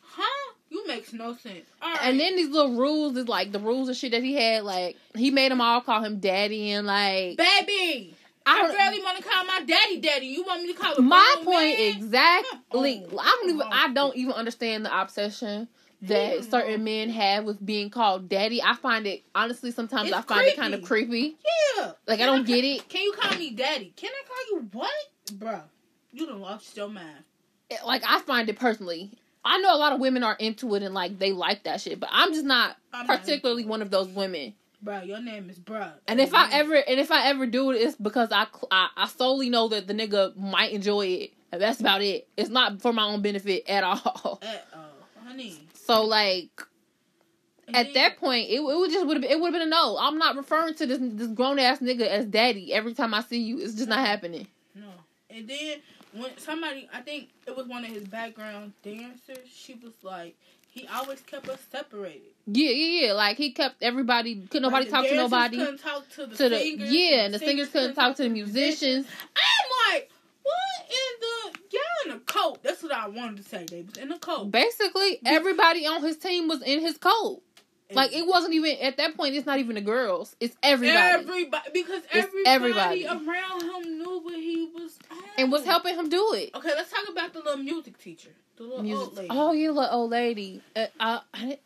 Huh? 0.00 0.52
You 0.70 0.86
makes 0.86 1.12
no 1.12 1.34
sense. 1.34 1.66
Right. 1.82 1.98
And 2.02 2.20
then 2.20 2.36
these 2.36 2.48
little 2.48 2.76
rules 2.76 3.16
is 3.16 3.28
like 3.28 3.52
the 3.52 3.58
rules 3.58 3.88
and 3.88 3.96
shit 3.96 4.12
that 4.12 4.22
he 4.22 4.34
had. 4.34 4.64
Like 4.64 4.96
he 5.14 5.30
made 5.30 5.50
them 5.50 5.60
all 5.60 5.80
call 5.80 6.02
him 6.02 6.20
daddy 6.20 6.70
and 6.70 6.86
like 6.86 7.36
baby, 7.36 8.14
I 8.46 8.60
I, 8.60 8.72
barely 8.72 9.02
want 9.02 9.18
to 9.18 9.22
call 9.22 9.44
my 9.44 9.60
daddy 9.66 10.00
daddy. 10.00 10.26
You 10.26 10.44
want 10.44 10.62
me 10.62 10.72
to 10.72 10.78
call 10.78 10.94
him 10.94 11.06
my 11.06 11.34
point 11.42 11.78
man? 11.78 11.96
exactly. 11.96 13.04
On. 13.04 13.18
I 13.18 13.38
don't 13.40 13.50
even. 13.50 13.62
On. 13.62 13.72
I 13.72 13.92
don't 13.92 14.16
even 14.16 14.32
understand 14.32 14.86
the 14.86 15.00
obsession 15.00 15.68
that 16.08 16.44
certain 16.50 16.84
men 16.84 17.10
have 17.10 17.44
with 17.44 17.64
being 17.64 17.90
called 17.90 18.28
daddy. 18.28 18.62
I 18.62 18.74
find 18.74 19.06
it 19.06 19.22
honestly 19.34 19.70
sometimes 19.70 20.08
It's 20.08 20.16
I 20.16 20.22
find 20.22 20.46
it 20.46 20.56
kind 20.56 20.74
of 20.74 20.82
creepy. 20.82 21.06
creepy. 21.10 21.36
Yeah. 21.78 21.92
Like 22.06 22.20
I 22.20 22.26
don't 22.26 22.44
ca- 22.46 22.54
get 22.54 22.64
it. 22.64 22.88
Can 22.88 23.02
you 23.02 23.12
call 23.12 23.36
me 23.38 23.50
daddy? 23.50 23.92
Can 23.96 24.10
I 24.10 24.22
call 24.26 24.58
you 24.60 24.68
what, 24.72 24.90
bruh? 25.38 25.62
You 26.12 26.26
done 26.26 26.40
lost 26.40 26.76
your 26.76 26.88
mind. 26.88 27.24
Eh, 27.70 27.76
like 27.86 28.02
I 28.06 28.20
find 28.20 28.48
it 28.48 28.58
personally. 28.58 29.10
I 29.44 29.58
know 29.58 29.74
a 29.74 29.78
lot 29.78 29.92
of 29.92 30.00
women 30.00 30.22
are 30.22 30.36
into 30.38 30.74
it 30.74 30.82
and 30.82 30.94
like 30.94 31.18
they 31.18 31.32
like 31.32 31.64
that 31.64 31.80
shit, 31.80 32.00
but 32.00 32.08
I'm 32.12 32.32
just 32.32 32.44
not 32.46 32.76
I'm 32.92 33.06
particularly 33.06 33.62
into 33.62 33.70
one 33.70 33.82
of 33.82 33.90
those 33.90 34.08
women. 34.08 34.54
Bruh, 34.84 35.06
your 35.06 35.20
name 35.20 35.48
is 35.48 35.58
bruh. 35.58 35.92
And 36.06 36.20
if 36.20 36.34
I 36.34 36.50
ever 36.52 36.74
and 36.74 37.00
if 37.00 37.10
I 37.10 37.28
ever 37.28 37.46
do 37.46 37.70
it, 37.70 37.76
it's 37.76 37.96
because 37.96 38.30
I 38.32 38.46
I, 38.70 38.88
I 38.96 39.08
solely 39.08 39.48
know 39.50 39.68
that 39.68 39.86
the 39.86 39.94
nigga 39.94 40.36
might 40.36 40.72
enjoy 40.72 41.06
it, 41.06 41.32
and 41.52 41.60
that's 41.62 41.80
about 41.80 42.02
it. 42.02 42.28
It's 42.36 42.50
not 42.50 42.82
for 42.82 42.92
my 42.92 43.04
own 43.04 43.22
benefit 43.22 43.68
at 43.68 43.82
all. 43.82 44.40
At 44.42 44.66
all, 44.74 45.26
honey. 45.26 45.58
So 45.86 46.04
like 46.04 46.50
And 47.66 47.76
at 47.76 47.84
then- 47.86 47.94
that 47.94 48.16
point, 48.18 48.48
it, 48.48 48.56
it 48.56 48.62
would 48.62 48.90
just 48.90 49.06
would 49.06 49.22
have 49.22 49.30
it 49.30 49.38
would 49.40 49.52
have 49.52 49.60
been 49.60 49.68
a 49.68 49.70
no. 49.70 49.96
I'm 49.98 50.18
not 50.18 50.36
referring 50.36 50.74
to 50.74 50.86
this 50.86 50.98
this 51.00 51.28
grown 51.28 51.58
ass 51.58 51.78
nigga 51.80 52.06
as 52.06 52.26
daddy 52.26 52.72
every 52.72 52.94
time 52.94 53.14
I 53.14 53.22
see 53.22 53.38
you. 53.40 53.58
It's 53.58 53.74
just 53.74 53.88
not 53.88 54.00
happening. 54.06 54.46
No. 54.74 54.88
And 55.30 55.48
then 55.48 55.78
when 56.12 56.36
somebody, 56.38 56.88
I 56.92 57.00
think 57.00 57.30
it 57.46 57.56
was 57.56 57.66
one 57.66 57.84
of 57.84 57.90
his 57.90 58.04
background 58.04 58.72
dancers, 58.84 59.38
she 59.52 59.74
was 59.74 59.92
like, 60.02 60.36
he 60.70 60.86
always 60.86 61.20
kept 61.22 61.48
us 61.48 61.58
separated. 61.72 62.22
Yeah, 62.46 62.70
yeah, 62.70 63.06
yeah. 63.06 63.12
Like 63.14 63.36
he 63.36 63.50
kept 63.52 63.82
everybody. 63.82 64.42
Could 64.50 64.62
nobody 64.62 64.84
Like, 64.84 64.92
talk 64.92 65.06
to 65.08 65.16
nobody. 65.16 65.56
Couldn't 65.56 65.78
talk 65.78 66.08
to 66.10 66.26
the 66.26 66.36
To 66.36 66.48
the 66.48 66.58
singers. 66.58 66.92
yeah, 66.92 67.24
and 67.24 67.34
the 67.34 67.38
singers 67.38 67.68
couldn't 67.68 67.94
talk 67.94 68.16
to 68.16 68.22
the 68.24 68.28
musicians. 68.28 69.06
I'm 69.36 69.92
like, 69.94 70.10
what 70.44 70.88
in 70.88 71.52
the 71.52 71.58
y'all 71.72 72.12
in 72.12 72.16
a 72.16 72.20
cult? 72.20 72.62
That's 72.62 72.82
what 72.82 72.92
I 72.92 73.08
wanted 73.08 73.38
to 73.38 73.42
say. 73.42 73.64
They 73.68 73.82
was 73.82 73.96
in 73.96 74.12
a 74.12 74.18
coat. 74.18 74.50
Basically, 74.52 75.18
everybody 75.26 75.86
on 75.86 76.02
his 76.02 76.16
team 76.16 76.48
was 76.48 76.62
in 76.62 76.80
his 76.80 76.96
cult. 76.98 77.42
Like 77.92 78.12
it 78.12 78.26
wasn't 78.26 78.54
even 78.54 78.76
at 78.80 78.96
that 78.96 79.16
point. 79.16 79.34
It's 79.36 79.46
not 79.46 79.58
even 79.60 79.74
the 79.76 79.80
girls. 79.80 80.34
It's 80.40 80.56
everybody, 80.62 80.98
Everybody, 81.22 81.70
because 81.72 82.02
everybody, 82.10 83.04
everybody. 83.04 83.06
around 83.06 83.62
him 83.62 83.98
knew 83.98 84.20
what 84.20 84.34
he 84.34 84.68
was 84.74 84.98
on. 85.10 85.18
and 85.38 85.52
was 85.52 85.64
helping 85.64 85.94
him 85.94 86.08
do 86.08 86.32
it. 86.34 86.50
Okay, 86.54 86.70
let's 86.74 86.90
talk 86.90 87.08
about 87.08 87.32
the 87.34 87.40
little 87.40 87.58
music 87.62 87.98
teacher, 87.98 88.30
the 88.56 88.64
little 88.64 88.82
Music. 88.82 89.06
old 89.06 89.16
lady. 89.16 89.28
Oh, 89.30 89.52
you 89.52 89.70
little 89.72 89.94
old 89.96 90.10
lady. 90.10 90.60
Uh, 90.74 90.86
I, 90.98 91.20
I, 91.34 91.40
didn't- 91.40 91.60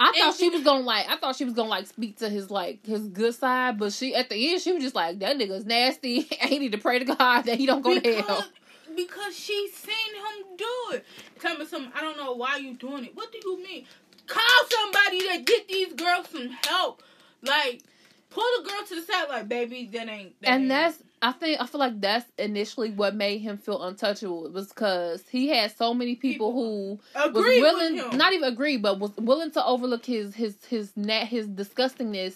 I 0.00 0.08
And 0.08 0.16
thought 0.16 0.34
she 0.34 0.44
she- 0.44 0.48
was 0.50 0.62
gonna 0.64 0.84
like. 0.84 1.08
I 1.08 1.16
thought 1.16 1.36
she 1.36 1.44
was 1.44 1.54
gonna 1.54 1.68
like 1.68 1.86
speak 1.86 2.18
to 2.18 2.28
his 2.28 2.50
like 2.50 2.84
his 2.84 3.08
good 3.08 3.34
side, 3.34 3.78
but 3.78 3.92
she 3.92 4.14
at 4.14 4.28
the 4.28 4.50
end 4.52 4.60
she 4.60 4.72
was 4.72 4.82
just 4.82 4.94
like 4.94 5.20
that 5.20 5.36
nigga's 5.38 5.64
nasty. 5.64 6.28
and 6.40 6.50
he 6.50 6.58
need 6.58 6.72
to 6.72 6.78
pray 6.78 6.98
to 6.98 7.04
God 7.04 7.42
that 7.42 7.58
he 7.58 7.66
don't 7.66 7.82
go 7.82 7.94
to 7.94 8.00
because, 8.00 8.24
hell. 8.26 8.44
because 8.96 9.36
she 9.36 9.68
seen 9.72 10.14
him 10.14 10.56
do 10.56 10.96
it. 10.96 11.04
Tell 11.40 11.56
me 11.56 11.64
something. 11.66 11.92
I 11.94 12.00
don't 12.00 12.16
know 12.16 12.32
why 12.32 12.56
you 12.56 12.74
doing 12.74 13.04
it. 13.04 13.14
What 13.14 13.30
do 13.30 13.38
you 13.44 13.62
mean? 13.62 13.86
Call 14.26 14.42
somebody 14.68 15.20
to 15.20 15.42
get 15.44 15.68
these 15.68 15.92
girls 15.92 16.28
some 16.30 16.48
help. 16.66 17.02
Like 17.42 17.82
pull 18.30 18.44
the 18.58 18.68
girl 18.68 18.82
to 18.88 18.94
the 18.96 19.02
side. 19.02 19.28
Like 19.28 19.48
baby, 19.48 19.88
that 19.92 20.08
ain't. 20.08 20.40
That 20.40 20.50
And 20.50 20.62
ain't- 20.62 20.68
that's 20.70 21.02
I 21.24 21.32
think 21.32 21.58
I 21.58 21.64
feel 21.64 21.78
like 21.78 21.98
that's 22.02 22.30
initially 22.36 22.90
what 22.90 23.14
made 23.14 23.38
him 23.38 23.56
feel 23.56 23.82
untouchable 23.82 24.50
was 24.50 24.68
because 24.68 25.24
he 25.30 25.48
had 25.48 25.74
so 25.74 25.94
many 25.94 26.16
people, 26.16 26.52
who 26.52 27.00
was 27.32 27.32
willing 27.34 27.96
not 28.18 28.34
even 28.34 28.52
agree 28.52 28.76
but 28.76 29.00
was 29.00 29.10
willing 29.16 29.50
to 29.52 29.64
overlook 29.64 30.04
his 30.04 30.34
his 30.34 30.62
his 30.66 30.94
net 30.96 31.26
his 31.28 31.48
disgustingness 31.48 32.34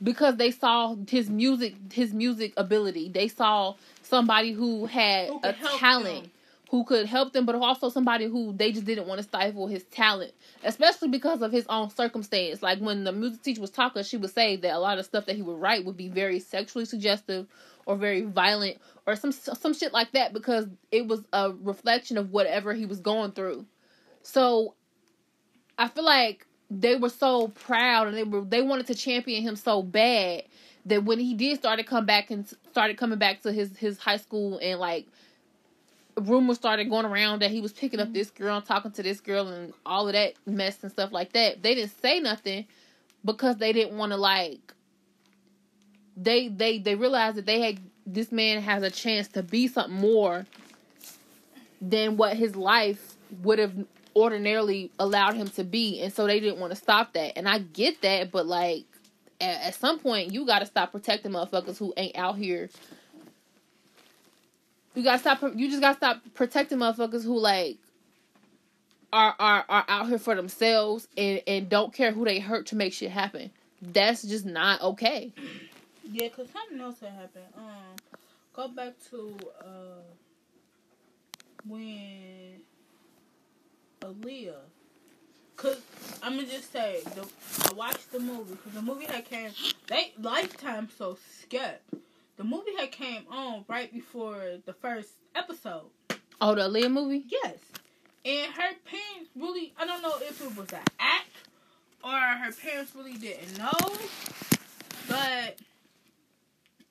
because 0.00 0.36
they 0.36 0.52
saw 0.52 0.94
his 1.08 1.28
music 1.28 1.74
his 1.92 2.14
music 2.14 2.52
ability. 2.56 3.08
They 3.08 3.26
saw 3.26 3.74
somebody 4.02 4.52
who 4.52 4.86
had 4.86 5.28
Who 5.28 5.40
a 5.42 5.52
talent 5.52 6.22
them. 6.22 6.30
who 6.70 6.84
could 6.84 7.06
help 7.06 7.32
them 7.32 7.44
but 7.44 7.56
also 7.56 7.88
somebody 7.88 8.26
who 8.26 8.52
they 8.52 8.70
just 8.70 8.86
didn't 8.86 9.08
want 9.08 9.18
to 9.18 9.24
stifle 9.24 9.66
his 9.66 9.82
talent 9.84 10.32
especially 10.62 11.08
because 11.08 11.42
of 11.42 11.50
his 11.50 11.66
own 11.68 11.90
circumstance. 11.90 12.62
Like 12.62 12.78
when 12.78 13.02
the 13.02 13.10
music 13.10 13.42
teacher 13.42 13.60
was 13.60 13.70
talking 13.70 14.04
she 14.04 14.16
would 14.16 14.32
say 14.32 14.54
that 14.54 14.72
a 14.74 14.78
lot 14.78 14.98
of 15.00 15.06
stuff 15.06 15.26
that 15.26 15.34
he 15.34 15.42
would 15.42 15.60
write 15.60 15.84
would 15.84 15.96
be 15.96 16.08
very 16.08 16.38
sexually 16.38 16.84
suggestive 16.84 17.48
or 17.86 17.96
very 17.96 18.22
violent 18.22 18.78
or 19.06 19.16
some 19.16 19.32
some 19.32 19.72
shit 19.72 19.92
like 19.92 20.12
that 20.12 20.32
because 20.32 20.66
it 20.90 21.06
was 21.06 21.22
a 21.32 21.52
reflection 21.62 22.18
of 22.18 22.32
whatever 22.32 22.74
he 22.74 22.84
was 22.84 23.00
going 23.00 23.32
through. 23.32 23.64
So 24.22 24.74
I 25.78 25.88
feel 25.88 26.04
like 26.04 26.46
they 26.70 26.96
were 26.96 27.08
so 27.08 27.48
proud 27.48 28.08
and 28.08 28.16
they 28.16 28.24
were 28.24 28.42
they 28.42 28.60
wanted 28.60 28.88
to 28.88 28.94
champion 28.94 29.42
him 29.42 29.56
so 29.56 29.82
bad 29.82 30.42
that 30.84 31.04
when 31.04 31.18
he 31.18 31.34
did 31.34 31.58
start 31.58 31.78
to 31.78 31.84
come 31.84 32.04
back 32.04 32.30
and 32.30 32.46
started 32.70 32.96
coming 32.96 33.18
back 33.18 33.42
to 33.42 33.52
his 33.52 33.76
his 33.76 33.98
high 33.98 34.16
school 34.16 34.58
and 34.58 34.80
like 34.80 35.06
rumors 36.20 36.56
started 36.56 36.88
going 36.90 37.06
around 37.06 37.42
that 37.42 37.50
he 37.50 37.60
was 37.60 37.72
picking 37.72 38.00
up 38.00 38.12
this 38.12 38.30
girl 38.30 38.56
and 38.56 38.64
talking 38.66 38.90
to 38.90 39.02
this 39.02 39.20
girl 39.20 39.48
and 39.48 39.72
all 39.84 40.08
of 40.08 40.14
that 40.14 40.32
mess 40.46 40.82
and 40.82 40.90
stuff 40.90 41.12
like 41.12 41.32
that. 41.34 41.62
They 41.62 41.74
didn't 41.74 42.00
say 42.00 42.20
nothing 42.20 42.66
because 43.24 43.56
they 43.56 43.72
didn't 43.72 43.98
want 43.98 44.12
to 44.12 44.16
like 44.16 44.72
they 46.16 46.48
they 46.48 46.78
they 46.78 46.94
realized 46.94 47.36
that 47.36 47.46
they 47.46 47.60
had 47.60 47.78
this 48.06 48.32
man 48.32 48.62
has 48.62 48.82
a 48.82 48.90
chance 48.90 49.28
to 49.28 49.42
be 49.42 49.68
something 49.68 49.94
more 49.94 50.46
than 51.80 52.16
what 52.16 52.36
his 52.36 52.56
life 52.56 53.16
would 53.42 53.58
have 53.58 53.74
ordinarily 54.14 54.90
allowed 54.98 55.34
him 55.34 55.48
to 55.48 55.64
be. 55.64 56.00
And 56.00 56.12
so 56.12 56.26
they 56.26 56.40
didn't 56.40 56.58
want 56.58 56.70
to 56.72 56.76
stop 56.76 57.12
that. 57.12 57.36
And 57.36 57.48
i 57.48 57.58
get 57.58 58.00
that 58.02 58.30
but 58.30 58.46
like 58.46 58.84
at, 59.40 59.62
at 59.62 59.74
some 59.74 59.98
point 59.98 60.32
you 60.32 60.46
got 60.46 60.60
to 60.60 60.66
stop 60.66 60.92
protecting 60.92 61.32
motherfuckers 61.32 61.76
who 61.76 61.92
ain't 61.96 62.16
out 62.16 62.36
here. 62.36 62.70
You 64.94 65.02
gotta 65.02 65.18
stop 65.18 65.42
you 65.54 65.68
just 65.68 65.82
gotta 65.82 65.96
stop 65.96 66.22
protecting 66.32 66.78
motherfuckers 66.78 67.22
who 67.22 67.38
like 67.38 67.76
are 69.12 69.34
are 69.38 69.64
are 69.68 69.84
out 69.88 70.08
here 70.08 70.18
for 70.18 70.34
themselves 70.34 71.06
and 71.18 71.42
and 71.46 71.68
don't 71.68 71.92
care 71.92 72.12
who 72.12 72.24
they 72.24 72.38
hurt 72.38 72.66
to 72.66 72.76
make 72.76 72.94
shit 72.94 73.10
happen. 73.10 73.50
That's 73.82 74.22
just 74.22 74.46
not 74.46 74.80
okay 74.80 75.34
Yeah, 76.10 76.28
cause 76.28 76.48
something 76.52 76.80
else 76.80 77.00
had 77.00 77.12
happened. 77.12 77.44
Um, 77.56 77.96
go 78.52 78.68
back 78.68 78.94
to 79.10 79.36
uh 79.60 80.02
when 81.66 82.60
Aaliyah. 84.00 84.54
Cause 85.56 85.80
I'm 86.22 86.36
gonna 86.36 86.48
just 86.48 86.70
say 86.70 87.00
the 87.14 87.26
I 87.68 87.72
watched 87.72 88.12
the 88.12 88.20
movie 88.20 88.54
because 88.54 88.72
the 88.72 88.82
movie 88.82 89.06
had 89.06 89.24
came 89.24 89.50
they 89.88 90.12
Lifetime 90.20 90.88
so 90.96 91.16
scared. 91.40 91.78
The 92.36 92.44
movie 92.44 92.76
had 92.78 92.92
came 92.92 93.22
on 93.30 93.64
right 93.66 93.92
before 93.92 94.58
the 94.64 94.74
first 94.74 95.08
episode. 95.34 95.86
Oh, 96.40 96.54
the 96.54 96.62
Aaliyah 96.62 96.92
movie. 96.92 97.24
Yes, 97.28 97.56
and 98.24 98.52
her 98.52 98.74
parents 98.84 99.30
really 99.34 99.72
I 99.78 99.86
don't 99.86 100.02
know 100.02 100.14
if 100.20 100.40
it 100.40 100.56
was 100.56 100.72
an 100.72 100.84
act 101.00 101.30
or 102.04 102.12
her 102.12 102.52
parents 102.52 102.94
really 102.94 103.14
didn't 103.14 103.58
know, 103.58 103.72
but 105.08 105.58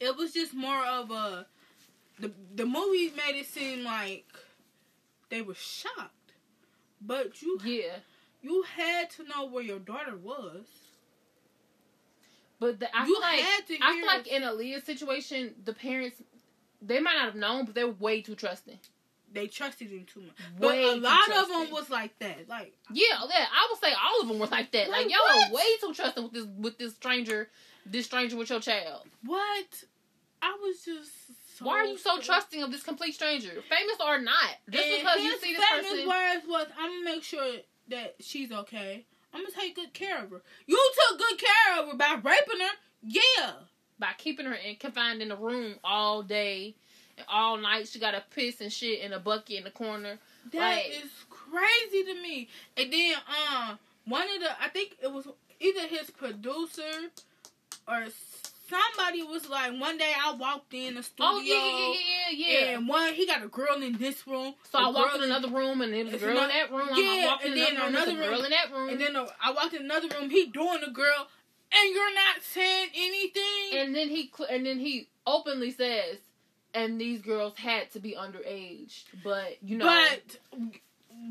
it 0.05 0.15
was 0.17 0.33
just 0.33 0.53
more 0.53 0.83
of 0.85 1.11
a 1.11 1.45
the 2.19 2.31
the 2.55 2.65
movie 2.65 3.11
made 3.15 3.37
it 3.39 3.47
seem 3.47 3.83
like 3.83 4.25
they 5.29 5.41
were 5.41 5.55
shocked, 5.55 6.33
but 7.01 7.41
you 7.41 7.59
Yeah, 7.63 7.97
you 8.41 8.63
had 8.77 9.09
to 9.11 9.23
know 9.23 9.45
where 9.45 9.63
your 9.63 9.79
daughter 9.79 10.15
was. 10.15 10.65
but 12.59 12.79
the, 12.79 12.95
I 12.95 13.05
you 13.05 13.13
feel 13.15 13.21
like 13.21 13.39
had 13.39 13.67
to 13.67 13.77
I 13.81 13.93
feel 13.97 14.05
like 14.07 14.27
in 14.27 14.41
Aaliyah's 14.43 14.83
situation, 14.83 15.55
the 15.63 15.73
parents 15.73 16.21
they 16.81 16.99
might 16.99 17.15
not 17.15 17.25
have 17.25 17.35
known, 17.35 17.65
but 17.65 17.75
they're 17.75 17.87
way 17.89 18.21
too 18.21 18.35
trusting. 18.35 18.79
they 19.33 19.47
trusted 19.47 19.89
him 19.89 20.05
too 20.05 20.21
much. 20.21 20.31
But 20.59 20.77
a 20.77 20.95
lot 20.95 21.29
of 21.35 21.47
them 21.49 21.71
was 21.71 21.89
like 21.89 22.17
that. 22.19 22.47
Like 22.47 22.73
Yeah, 22.93 23.05
yeah, 23.29 23.45
I 23.51 23.67
would 23.71 23.81
say 23.81 23.93
all 23.93 24.21
of 24.21 24.27
them 24.29 24.39
were 24.39 24.47
like 24.47 24.71
that. 24.71 24.89
Like, 24.89 25.05
Like, 25.05 25.11
y'all 25.11 25.49
are 25.49 25.53
way 25.53 25.65
too 25.81 25.93
trusting 25.93 26.23
with 26.23 26.33
this 26.33 26.45
with 26.57 26.77
this 26.77 26.93
stranger, 26.95 27.49
this 27.85 28.05
stranger 28.05 28.37
with 28.37 28.49
your 28.49 28.59
child. 28.61 29.01
what? 29.25 29.83
I 30.45 30.57
was 30.61 30.83
just. 30.85 31.11
So 31.57 31.65
Why 31.65 31.79
are 31.79 31.85
you 31.85 31.97
so 31.97 32.19
trusting 32.19 32.61
of 32.61 32.71
this 32.71 32.83
complete 32.83 33.15
stranger, 33.15 33.49
famous 33.69 33.95
or 34.05 34.19
not? 34.19 34.35
Just 34.69 34.85
And 34.85 34.97
because 35.01 35.23
you 35.23 35.31
his 35.31 35.41
see 35.41 35.55
this 35.55 35.65
famous 35.65 35.89
person, 35.89 36.07
words 36.07 36.45
was, 36.47 36.67
"I'm 36.77 36.91
gonna 36.91 37.15
make 37.15 37.23
sure 37.23 37.45
that 37.89 38.15
she's 38.19 38.51
okay. 38.51 39.05
I'm 39.33 39.41
gonna 39.41 39.55
take 39.55 39.75
good 39.75 39.93
care 39.93 40.21
of 40.23 40.29
her. 40.31 40.41
You 40.67 40.91
took 41.09 41.17
good 41.17 41.39
care 41.39 41.79
of 41.81 41.89
her 41.89 41.95
by 41.95 42.19
raping 42.21 42.59
her. 42.59 42.73
Yeah, 43.03 43.51
by 43.99 44.11
keeping 44.17 44.45
her 44.45 44.53
in, 44.53 44.75
confined 44.75 45.21
in 45.21 45.31
a 45.31 45.35
room 45.35 45.75
all 45.83 46.21
day 46.23 46.75
and 47.17 47.25
all 47.29 47.55
night, 47.57 47.87
she 47.87 47.99
got 47.99 48.13
a 48.13 48.23
piss 48.31 48.59
and 48.59 48.71
shit 48.71 48.99
in 48.99 49.13
a 49.13 49.19
bucket 49.19 49.57
in 49.57 49.63
the 49.63 49.71
corner. 49.71 50.19
that 50.51 50.85
is 50.87 51.03
Like- 51.03 51.29
crazy 51.29 52.03
to 52.03 52.13
me. 52.21 52.49
And 52.77 52.91
then, 52.93 53.15
um, 53.49 53.79
one 54.05 54.29
of 54.29 54.41
the, 54.41 54.61
I 54.61 54.67
think 54.69 54.97
it 55.01 55.11
was 55.11 55.27
either 55.59 55.87
his 55.87 56.09
producer 56.11 57.11
or 57.87 58.07
somebody 58.69 59.23
was 59.23 59.47
like, 59.49 59.79
one 59.79 59.97
day 59.97 60.11
I 60.15 60.33
walked 60.35 60.73
in 60.73 60.95
the 60.95 61.03
studio. 61.03 61.29
Oh 61.29 61.39
yeah, 61.41 61.55
yeah, 61.55 61.93
yeah, 61.93 62.59
yeah, 62.59 62.65
yeah. 62.71 62.77
And 62.77 62.87
one, 62.87 63.13
he 63.13 63.25
got 63.25 63.43
a 63.43 63.47
girl 63.47 63.81
in 63.81 63.97
this 63.97 64.25
room. 64.27 64.53
So 64.71 64.79
I 64.79 64.89
walked 64.89 65.15
in 65.17 65.23
another 65.23 65.49
room 65.49 65.81
and 65.81 65.93
there 65.93 66.05
was 66.05 66.13
a 66.13 66.17
girl 66.17 66.37
in 66.43 66.49
that 66.49 66.71
room. 66.71 66.89
yeah, 66.95 67.05
I 67.05 67.25
walked 67.25 67.45
in 67.45 67.51
and 67.53 67.61
then 67.61 67.77
another 67.77 68.11
room, 68.13 68.21
girl 68.29 68.43
in 68.43 68.49
that 68.51 68.71
room. 68.71 68.89
And 68.89 68.99
then 69.01 69.15
uh, 69.15 69.27
I 69.43 69.51
walked 69.53 69.73
in 69.73 69.83
another 69.83 70.07
room. 70.09 70.29
He 70.29 70.47
doing 70.47 70.79
the 70.85 70.91
girl, 70.91 71.27
and 71.71 71.93
you're 71.93 72.13
not 72.13 72.41
saying 72.41 72.89
anything. 72.95 73.79
and 73.79 73.95
then 73.95 74.09
he 74.09 74.31
cl- 74.35 74.49
and 74.49 74.65
then 74.65 74.79
he 74.79 75.09
openly 75.27 75.71
says, 75.71 76.17
and 76.73 76.99
these 76.99 77.21
girls 77.21 77.57
had 77.57 77.91
to 77.91 77.99
be 77.99 78.15
underage, 78.19 79.03
but 79.23 79.57
you 79.61 79.77
know. 79.77 79.85
but 79.85 80.37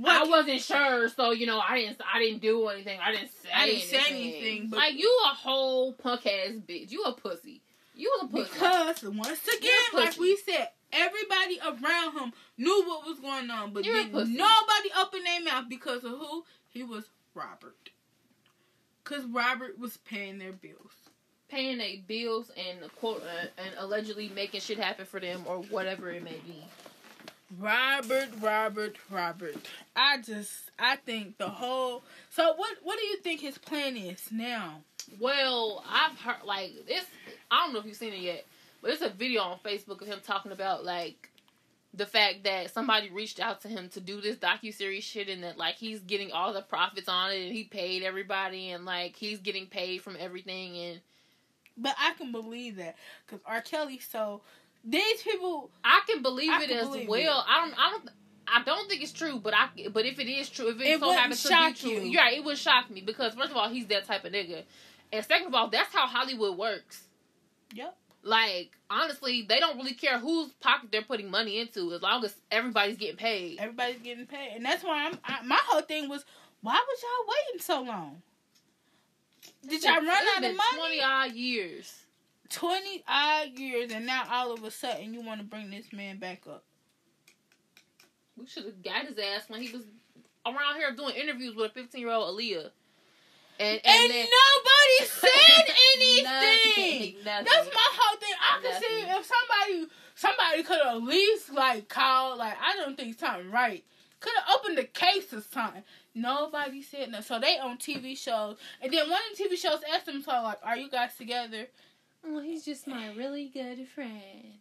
what? 0.01 0.27
I 0.27 0.29
wasn't 0.29 0.61
sure, 0.61 1.09
so 1.09 1.31
you 1.33 1.47
know, 1.47 1.61
I 1.61 1.79
didn't. 1.81 2.01
I 2.13 2.19
didn't 2.19 2.41
do 2.43 2.67
anything. 2.69 2.99
I 3.03 3.13
didn't 3.13 3.31
say. 3.43 3.49
I 3.55 3.67
didn't 3.67 3.83
say 3.83 3.97
anything. 4.11 4.33
anything, 4.33 4.71
but- 4.71 4.77
like 4.79 4.95
you, 4.99 5.21
a 5.27 5.35
whole 5.35 5.93
punk 5.93 6.27
ass 6.27 6.53
bitch. 6.69 6.91
You 6.91 7.03
a 7.05 7.13
pussy. 7.13 7.61
You 7.95 8.13
a 8.23 8.27
pussy. 8.27 8.51
because 8.53 9.03
once 9.05 9.47
again, 9.47 9.71
like 9.95 10.19
we 10.19 10.37
said, 10.37 10.69
everybody 10.93 11.61
around 11.65 12.19
him 12.19 12.33
knew 12.59 12.83
what 12.87 13.07
was 13.07 13.21
going 13.21 13.51
on, 13.51 13.73
but 13.73 13.85
You're 13.85 14.01
a 14.01 14.07
pussy. 14.07 14.33
nobody 14.33 14.89
opened 15.01 15.25
their 15.27 15.43
mouth 15.45 15.67
because 15.69 16.03
of 16.05 16.11
who? 16.13 16.45
He 16.69 16.83
was 16.83 17.05
Robert. 17.35 17.91
Cause 19.05 19.25
Robert 19.27 19.79
was 19.79 19.99
paying 19.99 20.39
their 20.39 20.53
bills. 20.53 20.93
paying 21.49 21.79
their 21.79 21.97
bills 22.09 22.51
and 22.57 22.91
quote 22.97 23.23
uh, 23.23 23.47
and 23.59 23.71
allegedly 23.79 24.29
making 24.35 24.61
shit 24.61 24.79
happen 24.79 25.05
for 25.05 25.21
them 25.21 25.43
or 25.47 25.59
whatever 25.65 26.11
it 26.11 26.25
may 26.25 26.41
be. 26.47 26.65
Robert, 27.59 28.29
Robert, 28.41 28.97
Robert. 29.11 29.57
I 29.95 30.19
just, 30.21 30.71
I 30.79 30.97
think 30.97 31.39
the 31.39 31.49
whole. 31.49 32.03
So 32.31 32.55
what? 32.57 32.77
What 32.83 32.99
do 32.99 33.05
you 33.07 33.19
think 33.19 33.41
his 33.41 33.59
plan 33.59 33.97
is 33.97 34.29
now? 34.31 34.81
Well, 35.21 35.85
I've 35.89 36.19
heard 36.19 36.45
like 36.45 36.73
this. 36.87 37.05
I 37.51 37.65
don't 37.65 37.73
know 37.73 37.81
if 37.81 37.87
you've 37.87 37.97
seen 37.97 38.13
it 38.13 38.21
yet, 38.21 38.45
but 38.81 38.91
it's 38.91 39.03
a 39.03 39.11
video 39.11 39.43
on 39.43 39.59
Facebook 39.65 40.01
of 40.01 40.09
him 40.09 40.21
talking 40.25 40.53
about 40.53 40.85
like 40.85 41.31
the 41.93 42.07
fact 42.07 42.43
that 42.45 42.73
somebody 42.73 43.11
reached 43.11 43.39
out 43.39 43.61
to 43.61 43.69
him 43.69 43.89
to 43.91 44.01
do 44.01 44.21
this 44.21 44.37
docu 44.37 44.75
series 44.75 45.05
shit, 45.05 45.29
and 45.29 45.45
that 45.45 45.59
like 45.59 45.77
he's 45.77 46.01
getting 46.01 46.33
all 46.33 46.53
the 46.53 46.63
profits 46.63 47.09
on 47.09 47.31
it, 47.31 47.45
and 47.45 47.53
he 47.53 47.65
paid 47.65 48.03
everybody, 48.03 48.71
and 48.71 48.85
like 48.85 49.15
he's 49.17 49.39
getting 49.39 49.67
paid 49.67 50.03
from 50.03 50.17
everything, 50.19 50.77
and 50.77 51.01
But 51.77 51.95
I 51.99 52.15
can 52.15 52.33
believe 52.33 52.77
that 52.77 52.97
because 53.27 53.43
R. 53.47 53.61
Kelly. 53.61 53.99
So 53.99 54.41
these 54.85 55.23
people, 55.23 55.71
I 55.83 56.01
can 56.09 56.23
believe 56.23 56.51
I 56.51 56.63
it 56.63 56.69
can 56.69 56.79
as 56.79 56.89
believe 56.89 57.09
well. 57.09 57.41
it. 57.41 57.45
I 57.49 57.61
don't. 57.65 57.75
I 57.79 57.91
don't. 57.91 58.11
I 58.47 58.63
don't 58.63 58.89
think 58.89 59.03
it's 59.03 59.13
true, 59.13 59.39
but 59.43 59.55
I. 59.55 59.69
But 59.93 60.05
if 60.05 60.19
it 60.19 60.29
is 60.29 60.51
true, 60.51 60.69
if 60.69 60.81
it, 60.81 60.85
It 60.87 61.01
so 61.01 61.13
happens 61.13 61.43
to 61.43 61.49
shock 61.49 61.73
be 61.75 61.81
true, 61.81 61.91
you. 61.91 62.01
yeah, 62.11 62.31
it 62.31 62.45
would 62.45 62.59
shock 62.59 62.91
me 62.91 63.01
because 63.01 63.35
first 63.35 63.51
of 63.51 63.57
all, 63.57 63.69
he's 63.71 63.87
that 63.87 64.05
type 64.05 64.25
of 64.25 64.33
nigga, 64.33 64.63
and 65.13 65.25
second 65.25 65.47
of 65.49 65.55
all, 65.55 65.69
that's 65.69 65.93
how 65.95 66.07
Hollywood 66.07 66.59
works. 66.59 67.03
Yep. 67.75 67.97
Like 68.23 68.71
honestly, 68.91 69.43
they 69.49 69.59
don't 69.61 69.77
really 69.79 69.95
care 69.95 70.19
whose 70.19 70.51
pocket 70.61 70.91
they're 70.93 71.03
putting 71.03 71.31
money 71.31 71.59
into, 71.59 71.93
as 71.93 72.03
long 72.03 72.25
as 72.25 72.35
everybody's 72.51 72.97
getting 72.97 73.17
paid. 73.17 73.59
everybody's 73.59 74.01
getting 74.01 74.27
paid, 74.27 74.53
and 74.57 74.65
that's 74.65 74.85
why 74.85 75.07
I'm. 75.07 75.19
I, 75.25 75.43
my 75.43 75.59
whole 75.67 75.83
thing 75.83 76.09
was, 76.09 76.25
why 76.61 76.75
was 76.75 77.03
y'all 77.03 77.35
waiting 77.35 77.61
so 77.63 77.83
long? 77.83 78.23
Did 79.67 79.83
y'all 79.83 79.95
run 79.97 80.09
out 80.09 80.37
of 80.39 80.43
money? 80.43 80.77
Twenty 80.77 81.03
odd 81.03 81.33
years. 81.33 82.04
Twenty 82.51 83.03
odd 83.09 83.59
years, 83.59 83.91
and 83.93 84.07
now 84.07 84.25
all 84.31 84.53
of 84.53 84.63
a 84.65 84.71
sudden 84.71 85.15
you 85.15 85.23
want 85.23 85.41
to 85.41 85.47
bring 85.47 85.71
this 85.71 85.93
man 85.93 86.19
back 86.19 86.43
up. 86.49 86.65
We 88.37 88.47
should 88.47 88.65
have 88.65 88.83
got 88.83 89.07
his 89.07 89.19
ass 89.19 89.45
when 89.49 89.63
he 89.63 89.71
was 89.73 89.83
around 90.47 90.77
here 90.77 90.95
doing 90.95 91.15
interviews 91.15 91.55
with 91.55 91.71
a 91.71 91.75
fifteen 91.75 92.03
year 92.03 92.11
old 92.11 92.39
Aaliyah. 92.39 92.71
And 93.61 93.81
and, 93.85 93.87
And, 93.87 94.11
then, 94.11 94.27
nobody 94.27 95.11
said 95.11 95.75
anything. 95.95 96.25
Nothing, 96.25 97.15
nothing. 97.25 97.47
That's 97.47 97.75
my 97.75 97.91
whole 97.93 98.19
thing. 98.19 98.35
I 98.41 98.61
can 98.61 98.73
Nothing. 98.73 98.89
see 98.89 99.01
if 99.03 99.27
somebody 99.27 99.93
somebody 100.17 100.63
could 100.65 100.87
at 100.87 101.03
least 101.03 101.53
like 101.53 101.89
called 101.89 102.39
like 102.39 102.57
I 102.61 102.77
don't 102.77 102.97
think 102.97 103.19
something 103.19 103.51
right. 103.51 103.85
Could 104.21 104.33
have 104.47 104.57
opened 104.59 104.79
the 104.79 104.85
case 104.85 105.33
or 105.33 105.41
something. 105.41 105.83
Nobody 106.15 106.83
said 106.83 107.11
nothing. 107.11 107.25
So 107.25 107.39
they 107.41 107.59
on 107.59 107.79
TV 107.79 108.17
shows, 108.19 108.57
and 108.83 108.93
then 108.93 109.09
one 109.11 109.21
of 109.31 109.37
the 109.39 109.45
TV 109.45 109.57
shows 109.59 109.81
asked 109.93 110.07
them, 110.07 110.23
"So 110.23 110.31
like, 110.33 110.59
are 110.63 110.77
you 110.77 110.91
guys 110.91 111.15
together?" 111.17 111.67
Well, 112.27 112.43
he's 112.43 112.65
just 112.65 112.87
my 112.87 113.13
really 113.15 113.49
good 113.49 113.87
friend. 113.89 114.59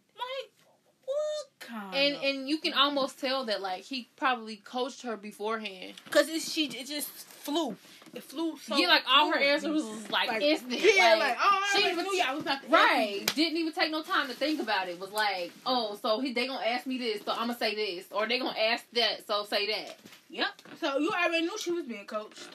Kind? 1.60 1.94
And 1.94 2.24
and 2.24 2.48
you 2.48 2.58
can 2.58 2.74
almost 2.74 3.18
tell 3.18 3.46
that 3.46 3.62
like 3.62 3.84
he 3.84 4.08
probably 4.16 4.56
coached 4.56 5.00
her 5.02 5.16
beforehand. 5.16 5.94
because 6.04 6.28
it 6.28 6.42
she 6.42 6.66
it 6.66 6.86
just 6.86 7.08
flew. 7.08 7.74
It 8.12 8.22
flew 8.22 8.58
so. 8.58 8.76
yeah, 8.76 8.88
like 8.88 9.02
all 9.10 9.32
her 9.32 9.38
answers 9.38 9.70
was 9.82 10.10
like, 10.10 10.28
Like, 10.28 10.42
instant. 10.42 10.72
Yeah, 10.82 11.14
like, 11.14 11.20
like, 11.20 11.36
oh, 11.40 11.62
I 11.62 11.80
she 11.80 11.88
was- 11.88 11.98
oh, 11.98 12.02
knew 12.10 12.18
y'all 12.22 12.34
was 12.34 12.42
about 12.42 12.62
to 12.62 12.68
Right. 12.68 13.32
Didn't 13.34 13.56
even 13.56 13.72
take 13.72 13.90
no 13.90 14.02
time 14.02 14.28
to 14.28 14.34
think 14.34 14.60
about 14.60 14.88
it. 14.88 15.00
Was 15.00 15.10
like, 15.10 15.52
oh, 15.64 15.98
so 16.02 16.20
he, 16.20 16.32
they 16.34 16.46
gonna 16.46 16.64
ask 16.64 16.86
me 16.86 16.98
this, 16.98 17.22
so 17.24 17.32
I'm 17.32 17.46
gonna 17.48 17.56
say 17.58 17.74
this, 17.74 18.04
or 18.10 18.26
they 18.28 18.38
gonna 18.38 18.58
ask 18.58 18.84
that, 18.92 19.26
so 19.26 19.44
say 19.44 19.66
that. 19.68 19.96
Yep. 20.28 20.46
So 20.80 20.98
you 20.98 21.10
already 21.10 21.42
knew 21.46 21.56
she 21.58 21.72
was 21.72 21.86
being 21.86 22.04
coached. 22.06 22.46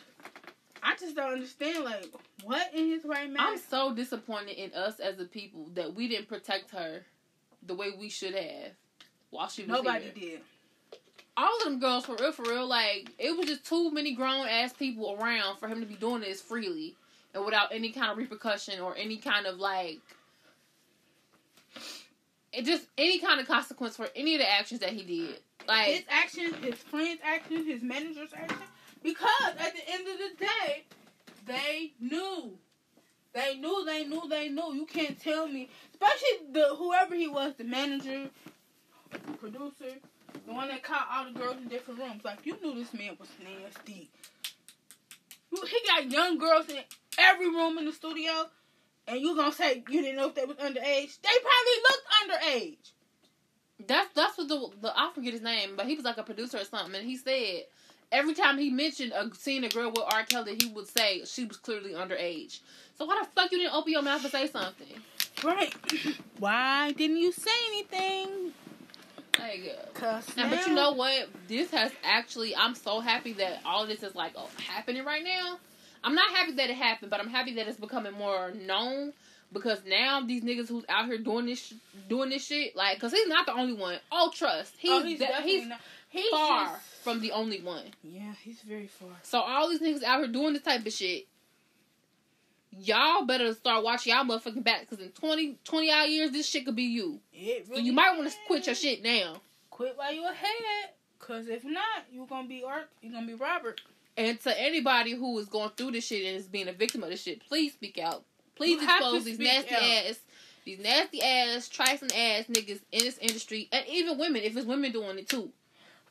I 0.84 0.96
just 1.00 1.16
don't 1.16 1.34
understand, 1.34 1.84
like, 1.84 2.06
what 2.44 2.74
in 2.74 2.88
his 2.88 3.04
right 3.06 3.28
mind? 3.28 3.38
I'm 3.40 3.58
so 3.58 3.94
disappointed 3.94 4.58
in 4.58 4.74
us 4.74 5.00
as 5.00 5.20
a 5.20 5.26
people 5.26 5.68
that 5.76 5.94
we 5.94 6.08
didn't 6.08 6.28
protect 6.28 6.72
her 6.72 7.02
the 7.66 7.76
way 7.76 7.92
we 7.98 8.10
should 8.10 8.34
have 8.34 8.72
while 9.30 9.48
she 9.48 9.64
was 9.64 9.70
Nobody 9.70 10.06
here. 10.06 10.14
did. 10.32 10.40
All 11.38 11.58
of 11.58 11.64
them 11.64 11.80
girls, 11.80 12.06
for 12.06 12.16
real, 12.16 12.32
for 12.32 12.44
real, 12.44 12.68
like 12.68 13.12
it 13.18 13.36
was 13.36 13.48
just 13.48 13.66
too 13.66 13.92
many 13.92 14.14
grown 14.14 14.46
ass 14.48 14.74
people 14.74 15.18
around 15.20 15.58
for 15.58 15.68
him 15.68 15.80
to 15.80 15.86
be 15.86 15.96
doing 15.96 16.22
this 16.22 16.42
freely 16.42 16.96
and 17.34 17.46
without 17.46 17.74
any 17.74 17.92
kind 17.92 18.12
of 18.12 18.18
repercussion 18.18 18.80
or 18.82 18.96
any 18.98 19.18
kind 19.18 19.46
of 19.46 19.58
like. 19.58 20.00
It 22.52 22.66
just 22.66 22.88
any 22.98 23.20
kind 23.20 23.40
of 23.40 23.48
consequence 23.48 23.96
for 23.96 24.10
any 24.16 24.36
of 24.36 24.42
the 24.42 24.52
actions 24.52 24.82
that 24.82 24.90
he 24.90 25.04
did. 25.04 25.40
Like 25.68 25.86
his 25.88 26.04
actions, 26.10 26.56
his 26.64 26.76
friends' 26.76 27.22
actions, 27.24 27.68
his 27.68 27.84
manager's 27.84 28.34
actions. 28.34 28.60
Because 29.02 29.54
at 29.60 29.74
the 29.74 29.92
end 29.92 30.08
of 30.08 30.18
the 30.18 30.46
day, 30.46 30.84
they 31.46 31.94
knew. 32.00 32.58
They 33.34 33.56
knew, 33.56 33.86
they 33.86 34.06
knew, 34.06 34.28
they 34.28 34.50
knew. 34.50 34.74
You 34.74 34.86
can't 34.86 35.20
tell 35.20 35.48
me, 35.48 35.70
especially 35.92 36.52
the 36.52 36.76
whoever 36.78 37.16
he 37.16 37.28
was, 37.28 37.54
the 37.58 37.64
manager, 37.64 38.30
producer, 39.40 39.96
the 40.46 40.54
one 40.54 40.68
that 40.70 40.84
caught 40.84 41.08
all 41.12 41.26
the 41.26 41.40
girls 41.40 41.58
in 41.58 41.68
different 41.68 42.00
rooms. 42.00 42.26
Like 42.26 42.46
you 42.46 42.58
knew 42.62 42.76
this 42.76 42.94
man 42.94 43.16
was 43.20 43.30
nasty. 43.44 44.10
He 45.52 45.80
got 45.88 46.12
young 46.12 46.38
girls 46.38 46.70
in 46.70 46.78
every 47.18 47.50
room 47.50 47.78
in 47.78 47.86
the 47.86 47.92
studio, 47.92 48.32
and 49.08 49.20
you 49.20 49.36
gonna 49.36 49.52
say 49.52 49.84
you 49.90 50.02
didn't 50.02 50.18
know 50.18 50.28
if 50.28 50.36
they 50.36 50.46
was 50.46 50.58
underage? 50.58 51.20
They 51.22 51.30
probably 51.48 51.78
looked 51.90 52.08
underage. 52.24 52.92
That's 53.88 54.10
that's 54.14 54.38
what 54.38 54.48
the 54.48 54.70
the 54.82 54.94
I 54.96 55.12
forget 55.14 55.34
his 55.34 55.42
name, 55.42 55.76
but 55.76 55.88
he 55.88 55.96
was 55.96 56.06
like 56.06 56.18
a 56.18 56.24
producer 56.24 56.58
or 56.58 56.66
something, 56.66 56.96
and 56.96 57.08
he 57.08 57.18
said 57.18 57.64
every 58.12 58.34
time 58.34 58.58
he 58.58 58.70
mentioned 58.70 59.12
a 59.14 59.30
seeing 59.36 59.64
a 59.64 59.70
girl 59.70 59.90
with 59.90 60.04
R. 60.12 60.24
Kelly, 60.24 60.58
he 60.62 60.70
would 60.70 60.88
say 60.88 61.24
she 61.26 61.46
was 61.46 61.58
clearly 61.58 61.92
underage. 61.92 62.60
So 62.98 63.06
why 63.06 63.22
the 63.22 63.30
fuck 63.30 63.52
you 63.52 63.60
didn't 63.60 63.74
open 63.74 63.92
your 63.92 64.02
mouth 64.02 64.24
and 64.24 64.32
say 64.32 64.48
something? 64.48 64.88
Right. 65.44 65.74
Why 66.40 66.92
didn't 66.92 67.18
you 67.18 67.32
say 67.32 67.52
anything? 67.68 68.52
Like, 69.40 69.74
uh, 69.78 69.86
Cause 69.94 70.26
and, 70.36 70.50
but 70.50 70.68
you 70.68 70.74
know 70.74 70.92
what? 70.92 71.30
This 71.48 71.72
has 71.72 71.94
actually. 72.04 72.54
I'm 72.56 72.76
so 72.76 73.00
happy 73.00 73.32
that 73.34 73.62
all 73.64 73.88
this 73.88 74.04
is 74.04 74.16
like 74.16 74.34
oh, 74.36 74.50
happening 74.68 75.06
right 75.06 75.24
now. 75.24 75.58
I'm 76.04 76.16
not 76.16 76.32
happy 76.32 76.54
that 76.54 76.70
it 76.70 76.76
happened, 76.76 77.10
but 77.10 77.22
I'm 77.22 77.30
happy 77.30 77.56
that 77.56 77.68
it's 77.68 77.80
becoming 77.80 78.14
more 78.14 78.52
known 78.52 79.14
because 79.52 79.80
now 79.86 80.22
these 80.22 80.44
niggas 80.44 80.68
who's 80.68 80.86
out 80.90 81.06
here 81.06 81.18
doing 81.18 81.46
this, 81.46 81.60
sh- 81.60 81.74
doing 82.08 82.30
this 82.30 82.46
shit, 82.46 82.76
like, 82.76 82.98
because 82.98 83.12
he's 83.12 83.28
not 83.28 83.46
the 83.46 83.54
only 83.54 83.74
one. 83.74 83.98
Oh, 84.12 84.32
trust, 84.34 84.74
he's 84.78 84.92
oh, 84.92 85.04
he's 85.04 85.20
de- 85.20 85.26
definitely 85.26 85.52
he's 85.52 85.68
not. 85.68 85.80
He's 86.10 86.30
far 86.32 86.66
just- 86.66 86.86
from 87.04 87.22
the 87.22 87.32
only 87.32 87.62
one. 87.62 87.86
Yeah, 88.04 88.34
he's 88.44 88.62
very 88.62 88.88
far. 88.88 89.10
So 89.24 89.40
all 89.40 89.70
these 89.70 89.80
niggas 89.80 90.04
out 90.04 90.20
here 90.20 90.28
doing 90.28 90.54
this 90.54 90.64
type 90.64 90.86
of 90.86 90.92
shit, 90.92 91.28
y'all 92.72 93.26
better 93.26 93.54
start 93.54 93.84
watching 93.84 94.14
y'all 94.14 94.24
motherfucking 94.26 94.64
back 94.64 94.82
because 94.90 95.04
in 95.04 95.12
20, 95.12 95.58
20 95.64 95.92
odd 95.92 96.10
years, 96.10 96.32
this 96.32 96.48
shit 96.48 96.66
could 96.66 96.76
be 96.76 96.84
you. 96.84 97.20
It 97.34 97.68
So 97.68 97.78
you 97.78 97.94
might 97.94 98.18
want 98.18 98.30
to 98.30 98.36
quit 98.48 98.66
your 98.66 98.76
shit 98.76 99.04
now. 99.04 99.42
Quit 99.70 99.98
while 99.98 100.14
you're 100.14 100.30
ahead. 100.32 100.90
Cause 101.20 101.48
if 101.48 101.64
not, 101.64 102.06
you're 102.12 102.26
gonna 102.28 102.48
be 102.48 102.64
Art. 102.64 102.90
you're 103.02 103.12
gonna 103.12 103.28
be 103.28 103.34
Robert. 103.34 103.82
And 104.18 104.40
to 104.42 104.60
anybody 104.62 105.12
who 105.14 105.38
is 105.40 105.48
going 105.48 105.70
through 105.78 105.92
this 105.92 106.06
shit 106.08 106.26
and 106.26 106.36
is 106.38 106.48
being 106.48 106.68
a 106.68 106.74
victim 106.74 107.04
of 107.04 107.10
this 107.10 107.22
shit, 107.22 107.46
please 107.48 107.74
speak 107.74 107.98
out. 108.00 108.24
Please 108.56 108.82
You 108.82 108.88
expose 108.90 109.24
these 109.26 109.40
nasty 109.40 109.76
out. 109.76 109.82
ass, 109.84 110.20
these 110.66 110.80
nasty 110.80 111.22
ass, 111.22 111.70
tricing 111.70 112.12
ass 112.14 112.46
niggas 112.48 112.82
in 112.92 113.00
this 113.06 113.18
industry, 113.20 113.70
and 113.72 113.86
even 113.88 114.18
women 114.18 114.42
if 114.44 114.58
it's 114.58 114.66
women 114.66 114.92
doing 114.92 115.18
it 115.20 115.30
too. 115.30 115.52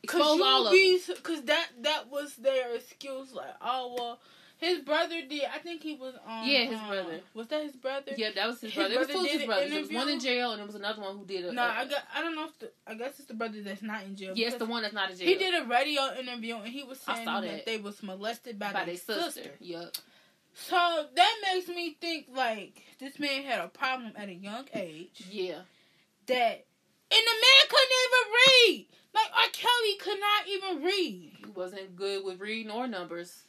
Cause 0.07 0.37
you 0.37 0.67
be. 0.71 1.13
Cause 1.23 1.41
that 1.43 1.67
that 1.81 2.09
was 2.09 2.35
their 2.35 2.75
excuse. 2.75 3.33
Like, 3.33 3.55
oh 3.61 3.95
well, 3.97 4.19
his 4.59 4.79
brother 4.79 5.21
did. 5.27 5.43
I 5.53 5.59
think 5.59 5.81
he 5.81 5.95
was 5.95 6.15
on. 6.27 6.47
Yeah, 6.47 6.65
his 6.65 6.79
um, 6.79 6.87
brother. 6.87 7.19
Was 7.33 7.47
that 7.47 7.63
his 7.63 7.75
brother? 7.75 8.11
Yeah, 8.17 8.29
that 8.35 8.47
was 8.47 8.59
his 8.59 8.71
His 8.71 8.75
brother. 8.75 8.93
It 8.93 8.99
was 8.99 9.07
two 9.07 9.19
of 9.19 9.27
his 9.27 9.45
brothers. 9.45 9.69
There 9.69 9.81
was 9.81 9.91
one 9.91 10.09
in 10.09 10.19
jail, 10.19 10.51
and 10.51 10.59
there 10.59 10.65
was 10.65 10.75
another 10.75 11.01
one 11.01 11.17
who 11.17 11.25
did 11.25 11.45
it. 11.45 11.53
No, 11.53 11.63
I 11.63 11.85
got. 11.85 12.03
I 12.13 12.21
don't 12.21 12.35
know 12.35 12.45
if 12.45 12.59
the. 12.59 12.71
I 12.85 12.95
guess 12.95 13.19
it's 13.19 13.27
the 13.27 13.33
brother 13.33 13.61
that's 13.61 13.81
not 13.81 14.03
in 14.03 14.15
jail. 14.15 14.33
Yes, 14.35 14.55
the 14.55 14.65
one 14.65 14.81
that's 14.81 14.93
not 14.93 15.11
in 15.11 15.17
jail. 15.17 15.27
He 15.27 15.35
did 15.35 15.63
a 15.63 15.65
radio 15.65 16.13
interview 16.19 16.57
and 16.57 16.67
he 16.67 16.83
was 16.83 16.99
saying 16.99 17.25
that. 17.25 17.41
that. 17.41 17.65
they 17.65 17.77
was 17.77 18.03
molested 18.03 18.59
by, 18.59 18.73
by 18.73 18.85
their 18.85 18.97
sister. 18.97 19.31
sister. 19.31 19.51
Yup. 19.59 19.95
So 20.53 21.05
that 21.15 21.35
makes 21.53 21.69
me 21.69 21.95
think 22.01 22.27
like 22.35 22.81
this 22.99 23.17
man 23.17 23.43
had 23.43 23.59
a 23.59 23.69
problem 23.69 24.11
at 24.17 24.27
a 24.27 24.33
young 24.33 24.65
age. 24.73 25.23
Yeah. 25.31 25.59
That 26.27 26.65
and 27.11 27.21
the 27.25 27.37
man 27.41 27.63
couldn't 27.69 27.97
even 28.05 28.33
read. 28.33 28.85
Like 29.13 29.31
R. 29.35 29.49
Kelly 29.51 29.97
could 29.99 30.19
not 30.19 30.47
even 30.47 30.83
read. 30.83 31.31
He 31.37 31.51
wasn't 31.53 31.95
good 31.95 32.23
with 32.23 32.39
reading 32.39 32.71
or 32.71 32.87
numbers. 32.87 33.43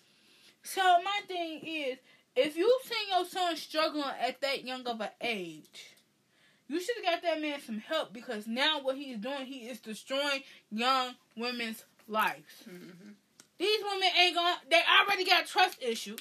So 0.62 0.82
my 0.82 1.20
thing 1.26 1.60
is, 1.64 1.98
if 2.36 2.56
you 2.56 2.78
seen 2.84 3.08
your 3.16 3.26
son 3.26 3.56
struggling 3.56 4.04
at 4.20 4.40
that 4.40 4.64
young 4.64 4.86
of 4.86 5.00
an 5.00 5.10
age, 5.20 5.94
you 6.68 6.80
should 6.80 6.96
have 6.96 7.14
got 7.14 7.22
that 7.22 7.40
man 7.40 7.60
some 7.60 7.78
help 7.78 8.12
because 8.12 8.46
now 8.46 8.80
what 8.80 8.96
he's 8.96 9.18
doing, 9.18 9.46
he 9.46 9.68
is 9.68 9.80
destroying 9.80 10.42
young 10.70 11.14
women's 11.36 11.84
lives. 12.08 12.62
hmm 12.64 13.10
These 13.58 13.80
women 13.82 14.08
ain't 14.18 14.34
gonna. 14.34 14.56
They 14.70 14.80
already 15.00 15.24
got 15.24 15.46
trust 15.46 15.82
issues. 15.82 16.20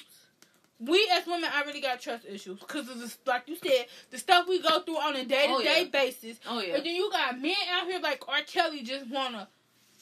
We 0.80 1.10
as 1.12 1.26
women 1.26 1.50
already 1.54 1.80
got 1.80 2.00
trust 2.00 2.24
issues 2.24 2.58
because 2.58 2.88
of 2.88 2.98
this, 2.98 3.18
like 3.26 3.42
you 3.46 3.56
said, 3.56 3.86
the 4.10 4.18
stuff 4.18 4.48
we 4.48 4.62
go 4.62 4.80
through 4.80 4.96
on 4.96 5.14
a 5.16 5.24
day 5.24 5.46
to 5.46 5.62
day 5.62 5.84
basis. 5.84 6.40
Oh 6.46 6.60
yeah. 6.60 6.76
And 6.76 6.86
then 6.86 6.94
you 6.94 7.10
got 7.10 7.38
men 7.40 7.54
out 7.70 7.86
here 7.86 8.00
like 8.00 8.26
R. 8.26 8.38
Kelly 8.46 8.82
just 8.82 9.06
wanna 9.10 9.48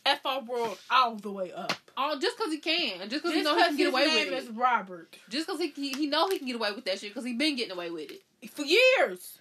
f 0.07 0.21
our 0.25 0.41
world 0.43 0.79
all 0.91 1.17
the 1.17 1.33
way 1.33 1.53
up. 1.53 1.73
Oh, 1.97 2.19
just 2.21 2.37
because 2.39 2.53
he 2.53 2.59
can, 2.59 3.01
just 3.09 3.25
because 3.25 3.35
he 3.35 3.43
know 3.43 3.57
he 3.57 3.63
can 3.63 3.77
get 3.77 3.87
his 3.87 3.93
away 3.93 4.07
name 4.07 4.31
with 4.31 4.43
is 4.45 4.49
it, 4.49 4.55
Robert 4.57 5.17
just 5.29 5.47
because 5.47 5.61
he, 5.61 5.69
he 5.71 5.93
he 5.93 6.07
know 6.07 6.29
he 6.29 6.39
can 6.39 6.47
get 6.47 6.57
away 6.57 6.73
with 6.73 6.85
that 6.85 7.01
shit 7.01 7.11
because 7.11 7.25
he 7.25 7.35
been 7.35 7.57
getting 7.57 7.73
away 7.73 7.91
with 7.91 8.11
it. 8.11 8.51
for 8.51 8.63
years. 8.65 9.41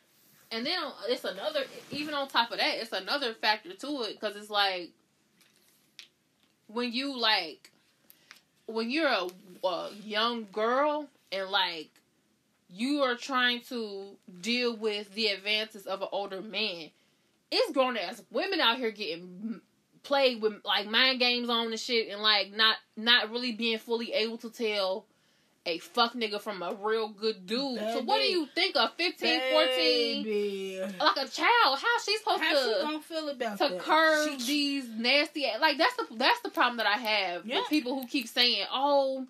And 0.50 0.66
then 0.66 0.80
uh, 0.82 0.92
it's 1.10 1.26
another, 1.26 1.66
even 1.92 2.14
on 2.14 2.30
top 2.30 2.52
of 2.52 2.60
that, 2.60 2.78
it's 2.78 2.94
another 2.94 3.34
factor 3.34 3.74
to 3.74 3.88
it 4.04 4.20
because 4.20 4.38
it's 4.38 4.50
like 4.50 4.92
when 6.68 6.92
you 6.94 7.20
like 7.20 7.72
when 8.66 8.90
you're 8.90 9.08
a, 9.08 9.28
a 9.66 9.90
young 10.04 10.48
girl 10.52 11.08
and 11.32 11.50
like 11.50 11.90
you 12.70 13.02
are 13.04 13.16
trying 13.16 13.62
to 13.62 14.18
deal 14.42 14.76
with 14.76 15.14
the 15.14 15.28
advances 15.28 15.86
of 15.86 16.02
an 16.02 16.08
older 16.12 16.42
man. 16.42 16.90
It's 17.52 17.72
grown 17.72 17.96
ass 17.98 18.22
women 18.30 18.60
out 18.60 18.78
here 18.78 18.92
getting 18.92 19.62
played 20.04 20.42
with 20.42 20.54
like 20.66 20.88
mind 20.90 21.20
games 21.20 21.50
on 21.50 21.68
and 21.68 21.80
shit, 21.80 22.10
and 22.10 22.22
like 22.22 22.52
not 22.54 22.76
not 22.98 23.32
really 23.32 23.54
being 23.54 23.78
fully 23.78 24.12
able 24.14 24.38
to 24.40 24.50
tell 24.50 25.06
a 25.66 25.78
fuck 25.80 26.14
nigga 26.14 26.40
from 26.40 26.62
a 26.64 26.74
real 26.82 27.10
good 27.10 27.46
dude. 27.46 27.78
So 27.80 28.02
what 28.04 28.20
do 28.22 28.24
you 28.28 28.46
think 28.56 28.78
of 28.78 28.94
15, 28.94 29.42
14, 29.52 30.94
like 31.00 31.18
a 31.18 31.28
child? 31.28 31.80
How 31.80 32.00
she 32.06 32.18
supposed 32.18 32.42
How 32.42 32.56
she 32.56 32.74
to 32.74 32.80
gonna 32.84 33.00
feel 33.02 33.30
about 33.30 33.58
to 33.60 33.68
that? 33.70 33.80
curb 33.80 34.40
She- 34.42 34.46
these 34.46 34.90
nasty 34.90 35.46
like 35.60 35.78
that's 35.78 35.96
the 35.98 36.08
that's 36.16 36.40
the 36.42 36.50
problem 36.52 36.78
that 36.78 36.88
I 36.88 36.98
have 36.98 37.46
Yeah. 37.46 37.60
with 37.60 37.70
people 37.70 38.00
who 38.00 38.08
keep 38.08 38.28
saying, 38.30 38.66
"Oh, 38.72 39.28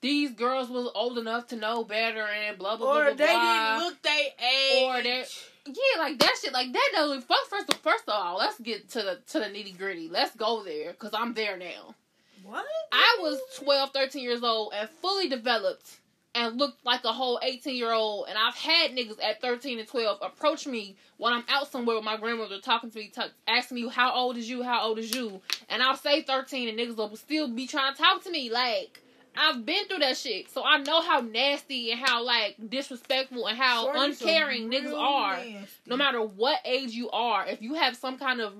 these 0.00 0.32
girls 0.32 0.68
was 0.68 0.90
old 0.94 1.18
enough 1.18 1.46
to 1.48 1.56
know 1.56 1.84
better," 1.84 2.22
and 2.22 2.58
blah 2.58 2.76
blah 2.76 2.86
blah 2.86 3.10
or 3.10 3.14
they 3.14 3.26
blah. 3.26 3.74
didn't 3.78 3.84
look 3.88 4.02
they 4.02 4.34
age. 4.44 4.82
Or 4.84 5.02
they- 5.02 5.24
Yeah, 5.66 5.98
like 6.00 6.18
that 6.18 6.34
shit. 6.40 6.52
Like 6.52 6.72
that 6.72 6.88
doesn't. 6.94 7.22
First, 7.22 7.50
first, 7.50 7.74
first 7.82 8.04
of 8.08 8.14
all, 8.14 8.38
let's 8.38 8.58
get 8.60 8.88
to 8.90 9.02
the 9.02 9.18
to 9.32 9.38
the 9.40 9.46
nitty 9.46 9.76
gritty. 9.76 10.08
Let's 10.08 10.34
go 10.34 10.62
there 10.64 10.92
because 10.92 11.12
I'm 11.14 11.34
there 11.34 11.56
now. 11.58 11.94
what? 12.42 12.64
I 12.92 13.18
was 13.20 13.38
12, 13.58 13.90
13 13.92 14.22
years 14.22 14.42
old 14.42 14.72
and 14.74 14.88
fully 15.02 15.28
developed 15.28 15.98
and 16.34 16.56
looked 16.56 16.84
like 16.86 17.04
a 17.04 17.12
whole 17.12 17.38
18 17.42 17.74
year 17.76 17.92
old. 17.92 18.26
And 18.28 18.38
I've 18.38 18.54
had 18.54 18.92
niggas 18.92 19.22
at 19.22 19.42
13 19.42 19.78
and 19.78 19.86
12 19.88 20.18
approach 20.22 20.66
me 20.66 20.96
when 21.18 21.32
I'm 21.34 21.44
out 21.48 21.70
somewhere 21.70 21.96
with 21.96 22.04
my 22.04 22.16
grandmother 22.16 22.60
talking 22.60 22.90
to 22.90 22.98
me, 22.98 23.08
t- 23.14 23.22
asking 23.46 23.74
me, 23.74 23.88
How 23.88 24.14
old 24.14 24.38
is 24.38 24.48
you? 24.48 24.62
How 24.62 24.82
old 24.86 24.98
is 24.98 25.14
you? 25.14 25.42
And 25.68 25.82
I'll 25.82 25.96
say 25.96 26.22
13 26.22 26.68
and 26.70 26.78
niggas 26.78 26.96
will 26.96 27.14
still 27.16 27.48
be 27.48 27.66
trying 27.66 27.94
to 27.94 28.00
talk 28.00 28.22
to 28.24 28.30
me. 28.30 28.50
Like, 28.50 29.00
I've 29.38 29.64
been 29.64 29.86
through 29.86 29.98
that 29.98 30.16
shit. 30.16 30.50
So 30.50 30.64
I 30.64 30.78
know 30.78 31.00
how 31.00 31.20
nasty 31.20 31.92
and 31.92 32.00
how, 32.00 32.22
like, 32.24 32.56
disrespectful 32.68 33.46
and 33.46 33.56
how 33.56 33.92
uncaring 33.94 34.70
niggas 34.70 34.92
are. 34.94 35.36
nasty. 35.36 35.68
No 35.86 35.96
matter 35.96 36.20
what 36.22 36.60
age 36.64 36.90
you 36.92 37.08
are, 37.10 37.46
if 37.46 37.62
you 37.62 37.74
have 37.74 37.96
some 37.96 38.18
kind 38.18 38.40
of 38.40 38.54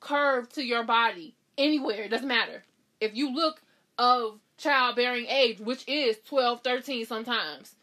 curve 0.00 0.48
to 0.50 0.64
your 0.64 0.84
body, 0.84 1.34
anywhere, 1.58 2.02
it 2.02 2.08
doesn't 2.08 2.28
matter. 2.28 2.62
If 3.00 3.14
you 3.14 3.34
look 3.34 3.60
of 3.98 4.38
childbearing 4.56 5.26
age, 5.26 5.60
which 5.60 5.84
is 5.86 6.16
12, 6.26 6.62
13 6.62 7.06
sometimes, 7.06 7.74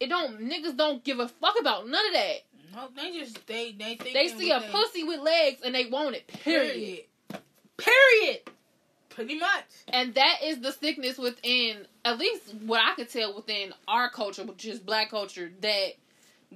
it 0.00 0.08
don't, 0.08 0.40
niggas 0.40 0.76
don't 0.76 1.04
give 1.04 1.20
a 1.20 1.28
fuck 1.28 1.54
about 1.60 1.88
none 1.88 2.06
of 2.06 2.12
that. 2.12 2.36
No, 2.72 2.88
they 2.96 3.18
just 3.18 3.46
they 3.46 3.72
they 3.72 3.96
They 3.96 4.28
see 4.28 4.50
a 4.52 4.60
pussy 4.60 5.02
with 5.02 5.20
legs 5.20 5.60
and 5.64 5.74
they 5.74 5.86
want 5.86 6.14
it, 6.14 6.26
period. 6.28 6.74
Period. 6.74 7.04
Period. 7.76 8.40
Pretty 9.10 9.38
much. 9.38 9.64
And 9.88 10.14
that 10.14 10.38
is 10.42 10.60
the 10.60 10.72
sickness 10.72 11.18
within, 11.18 11.86
at 12.04 12.18
least 12.18 12.54
what 12.64 12.80
I 12.80 12.94
could 12.94 13.10
tell 13.10 13.34
within 13.34 13.74
our 13.86 14.08
culture, 14.08 14.44
which 14.44 14.64
is 14.64 14.78
black 14.78 15.10
culture, 15.10 15.50
that 15.60 15.90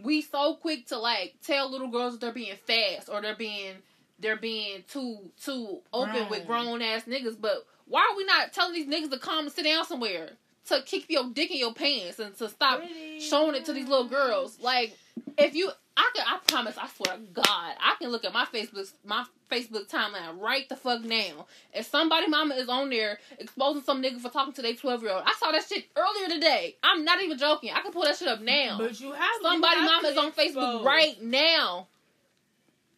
we 0.02 0.22
so 0.22 0.54
quick 0.54 0.86
to 0.86 0.98
like 0.98 1.34
tell 1.44 1.70
little 1.70 1.88
girls 1.88 2.14
that 2.14 2.20
they're 2.20 2.32
being 2.32 2.56
fast 2.66 3.08
or 3.08 3.20
they're 3.20 3.36
being 3.36 3.74
they're 4.18 4.36
being 4.36 4.84
too 4.88 5.18
too 5.42 5.80
open 5.92 6.28
with 6.30 6.46
Grown. 6.46 6.64
grown 6.78 6.82
ass 6.82 7.02
niggas. 7.04 7.36
But 7.40 7.66
why 7.86 8.08
are 8.10 8.16
we 8.16 8.24
not 8.24 8.52
telling 8.52 8.74
these 8.74 8.86
niggas 8.86 9.10
to 9.10 9.18
come 9.18 9.46
and 9.46 9.52
sit 9.52 9.64
down 9.64 9.84
somewhere? 9.84 10.30
To 10.68 10.82
kick 10.82 11.04
your 11.08 11.30
dick 11.32 11.50
in 11.50 11.58
your 11.58 11.74
pants 11.74 12.18
and 12.18 12.36
to 12.38 12.48
stop 12.48 12.78
Pretty 12.78 13.20
showing 13.20 13.54
it 13.54 13.66
to 13.66 13.72
these 13.72 13.86
little 13.86 14.08
girls. 14.08 14.58
Like, 14.60 14.96
if 15.36 15.54
you, 15.54 15.70
I 15.96 16.10
can, 16.14 16.24
I 16.26 16.38
promise, 16.46 16.76
I 16.78 16.88
swear 16.88 17.16
to 17.16 17.22
God, 17.32 17.44
I 17.46 17.96
can 18.00 18.10
look 18.10 18.24
at 18.24 18.32
my 18.32 18.46
Facebook, 18.46 18.90
my 19.04 19.24
Facebook 19.50 19.88
timeline 19.90 20.40
right 20.40 20.68
the 20.68 20.76
fuck 20.76 21.02
now. 21.04 21.46
If 21.72 21.86
somebody 21.86 22.28
mama 22.28 22.54
is 22.54 22.68
on 22.68 22.88
there 22.88 23.18
exposing 23.38 23.82
some 23.82 24.02
nigga 24.02 24.20
for 24.20 24.30
talking 24.30 24.54
to 24.54 24.62
their 24.62 24.74
twelve 24.74 25.02
year 25.02 25.12
old, 25.12 25.22
I 25.26 25.34
saw 25.38 25.52
that 25.52 25.64
shit 25.68 25.84
earlier 25.96 26.28
today. 26.34 26.76
I'm 26.82 27.04
not 27.04 27.22
even 27.22 27.36
joking. 27.36 27.70
I 27.74 27.80
can 27.80 27.92
pull 27.92 28.02
that 28.02 28.16
shit 28.16 28.28
up 28.28 28.40
now. 28.40 28.78
But 28.78 28.98
you 29.00 29.12
have 29.12 29.30
Somebody 29.42 29.76
you 29.76 29.82
have 29.82 30.02
mama 30.02 30.08
is 30.08 30.16
on 30.16 30.32
Facebook 30.32 30.84
right 30.84 31.22
now. 31.22 31.88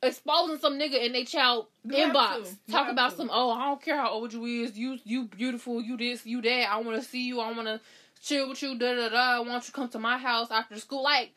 Exposing 0.07 0.59
some 0.59 0.79
nigga 0.79 1.05
in 1.05 1.12
their 1.12 1.25
child 1.25 1.66
You 1.85 1.95
inbox. 1.97 2.55
to. 2.66 2.73
Talk 2.73 2.90
about 2.90 3.11
to. 3.12 3.16
some, 3.16 3.31
oh, 3.33 3.51
I 3.51 3.66
don't 3.66 3.83
care 3.83 3.97
how 3.97 4.11
old 4.11 4.33
you 4.33 4.45
is, 4.45 4.77
you 4.77 4.99
you 5.05 5.25
beautiful, 5.25 5.81
you 5.83 5.97
this, 5.97 6.25
you 6.27 6.40
that, 6.42 6.71
I 6.73 6.79
wanna 6.81 7.03
see 7.03 7.27
you, 7.27 7.40
I 7.40 7.53
wanna 7.53 7.81
chill 8.23 8.49
with 8.49 8.62
you, 8.62 8.79
da 8.79 8.95
da 8.95 9.09
da, 9.11 9.37
I 9.37 9.40
want 9.40 9.64
you 9.64 9.66
to 9.66 9.73
come 9.73 9.88
to 9.90 9.99
my 9.99 10.19
house 10.19 10.51
after 10.51 10.79
school. 10.79 11.03
Like, 11.03 11.33